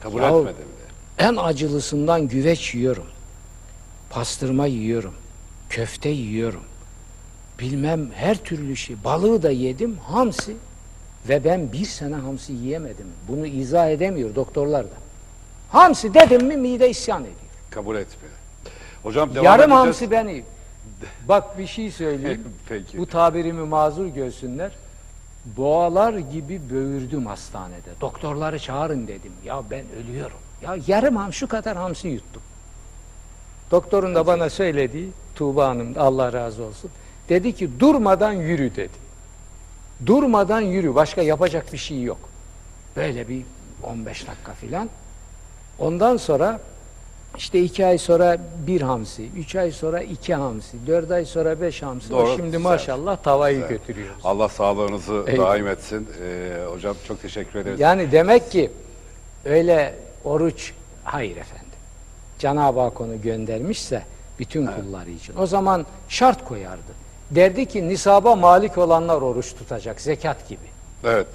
kabul 0.00 0.20
Yahu- 0.22 0.38
etmedim 0.40 0.68
de. 0.68 0.89
En 1.20 1.36
acılısından 1.36 2.28
güveç 2.28 2.74
yiyorum. 2.74 3.06
Pastırma 4.10 4.66
yiyorum. 4.66 5.14
Köfte 5.70 6.08
yiyorum. 6.08 6.62
Bilmem 7.58 8.10
her 8.14 8.36
türlü 8.36 8.76
şey. 8.76 8.96
Balığı 9.04 9.42
da 9.42 9.50
yedim. 9.50 9.96
Hamsi. 9.96 10.56
Ve 11.28 11.44
ben 11.44 11.72
bir 11.72 11.84
sene 11.84 12.14
hamsi 12.14 12.52
yiyemedim. 12.52 13.06
Bunu 13.28 13.46
izah 13.46 13.90
edemiyor 13.90 14.34
doktorlar 14.34 14.84
da. 14.84 14.94
Hamsi 15.70 16.14
dedim 16.14 16.46
mi 16.46 16.56
mide 16.56 16.90
isyan 16.90 17.22
ediyor. 17.22 17.36
Kabul 17.70 17.96
etmiyor. 17.96 18.34
Hocam 19.02 19.34
devam 19.34 19.44
Yarım 19.44 19.60
edeceğiz. 19.72 19.86
hamsi 19.86 20.10
beni. 20.10 20.44
Bak 21.28 21.58
bir 21.58 21.66
şey 21.66 21.90
söyleyeyim. 21.90 22.44
Peki. 22.68 22.98
Bu 22.98 23.06
tabirimi 23.06 23.66
mazur 23.66 24.06
görsünler. 24.06 24.72
Boğalar 25.56 26.14
gibi 26.14 26.60
böğürdüm 26.70 27.26
hastanede. 27.26 27.90
Doktorları 28.00 28.58
çağırın 28.58 29.06
dedim. 29.06 29.32
Ya 29.44 29.62
ben 29.70 29.84
ölüyorum. 30.02 30.36
Ya 30.62 30.76
yarım 30.86 31.16
ham 31.16 31.32
şu 31.32 31.48
kadar 31.48 31.76
hamsi 31.76 32.08
yuttum. 32.08 32.42
Doktorun 33.70 34.14
da 34.14 34.26
bana 34.26 34.50
söylediği 34.50 35.08
Tuğba 35.34 35.68
Hanım 35.68 35.94
Allah 35.98 36.32
razı 36.32 36.62
olsun. 36.64 36.90
Dedi 37.28 37.52
ki 37.52 37.80
durmadan 37.80 38.32
yürü 38.32 38.76
dedi. 38.76 39.10
Durmadan 40.06 40.60
yürü. 40.60 40.94
Başka 40.94 41.22
yapacak 41.22 41.72
bir 41.72 41.78
şey 41.78 42.02
yok. 42.02 42.18
Böyle 42.96 43.28
bir 43.28 43.42
15 43.82 44.26
dakika 44.26 44.52
filan. 44.52 44.90
Ondan 45.78 46.16
sonra 46.16 46.60
işte 47.36 47.60
iki 47.62 47.86
ay 47.86 47.98
sonra 47.98 48.38
bir 48.66 48.80
hamsi, 48.80 49.28
üç 49.36 49.56
ay 49.56 49.70
sonra 49.72 50.00
iki 50.02 50.34
hamsi, 50.34 50.76
dört 50.86 51.10
ay 51.10 51.24
sonra 51.24 51.60
beş 51.60 51.82
hamsi. 51.82 52.10
Doğru, 52.10 52.28
Şimdi 52.30 52.42
güzel. 52.42 52.60
maşallah 52.60 53.16
tavayı 53.16 53.54
Güzel. 53.56 53.68
götürüyoruz. 53.70 54.20
Allah 54.24 54.48
sağlığınızı 54.48 55.24
Eyvallah. 55.26 55.50
daim 55.50 55.66
etsin. 55.66 56.08
Ee, 56.22 56.52
hocam 56.74 56.96
çok 57.08 57.22
teşekkür 57.22 57.58
ederiz. 57.58 57.80
Yani 57.80 58.12
demek 58.12 58.50
ki 58.50 58.70
öyle 59.44 59.94
oruç, 60.24 60.72
hayır 61.04 61.36
efendim. 61.36 61.66
Cenab-ı 62.38 62.80
Hak 62.80 63.00
onu 63.00 63.22
göndermişse 63.22 64.02
bütün 64.38 64.66
kulları 64.66 65.10
için. 65.10 65.36
O 65.36 65.46
zaman 65.46 65.86
şart 66.08 66.44
koyardı. 66.44 66.92
Derdi 67.30 67.66
ki 67.66 67.88
nisaba 67.88 68.36
malik 68.36 68.78
olanlar 68.78 69.22
oruç 69.22 69.54
tutacak, 69.54 70.00
zekat 70.00 70.48
gibi. 70.48 70.66
Evet. 71.04 71.26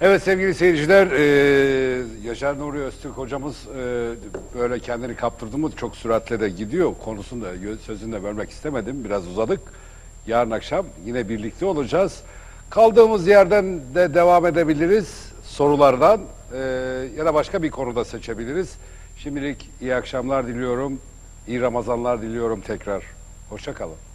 Evet 0.00 0.22
sevgili 0.22 0.54
seyirciler, 0.54 1.06
e, 1.06 2.02
Yaşar 2.24 2.58
Nuri 2.58 2.78
Öztürk 2.78 3.12
hocamız 3.12 3.56
e, 3.56 4.10
böyle 4.58 4.78
kendini 4.78 5.16
kaptırdı 5.16 5.58
mı 5.58 5.70
çok 5.76 5.96
süratle 5.96 6.40
de 6.40 6.48
gidiyor. 6.48 6.92
Konusunu 7.04 7.44
da 7.44 7.54
gö- 7.54 7.78
sözünü 7.78 8.12
de 8.12 8.22
vermek 8.22 8.50
istemedim. 8.50 9.04
Biraz 9.04 9.26
uzadık. 9.26 9.60
Yarın 10.26 10.50
akşam 10.50 10.86
yine 11.06 11.28
birlikte 11.28 11.66
olacağız. 11.66 12.22
Kaldığımız 12.70 13.26
yerden 13.26 13.80
de 13.94 14.14
devam 14.14 14.46
edebiliriz 14.46 15.08
sorulardan 15.44 16.20
e, 16.52 16.58
ya 17.16 17.26
da 17.26 17.34
başka 17.34 17.62
bir 17.62 17.70
konuda 17.70 18.04
seçebiliriz. 18.04 18.76
Şimdilik 19.16 19.70
iyi 19.80 19.94
akşamlar 19.94 20.46
diliyorum. 20.46 21.00
İyi 21.46 21.60
Ramazanlar 21.60 22.22
diliyorum 22.22 22.60
tekrar. 22.60 23.04
Hoşça 23.48 23.74
kalın. 23.74 24.07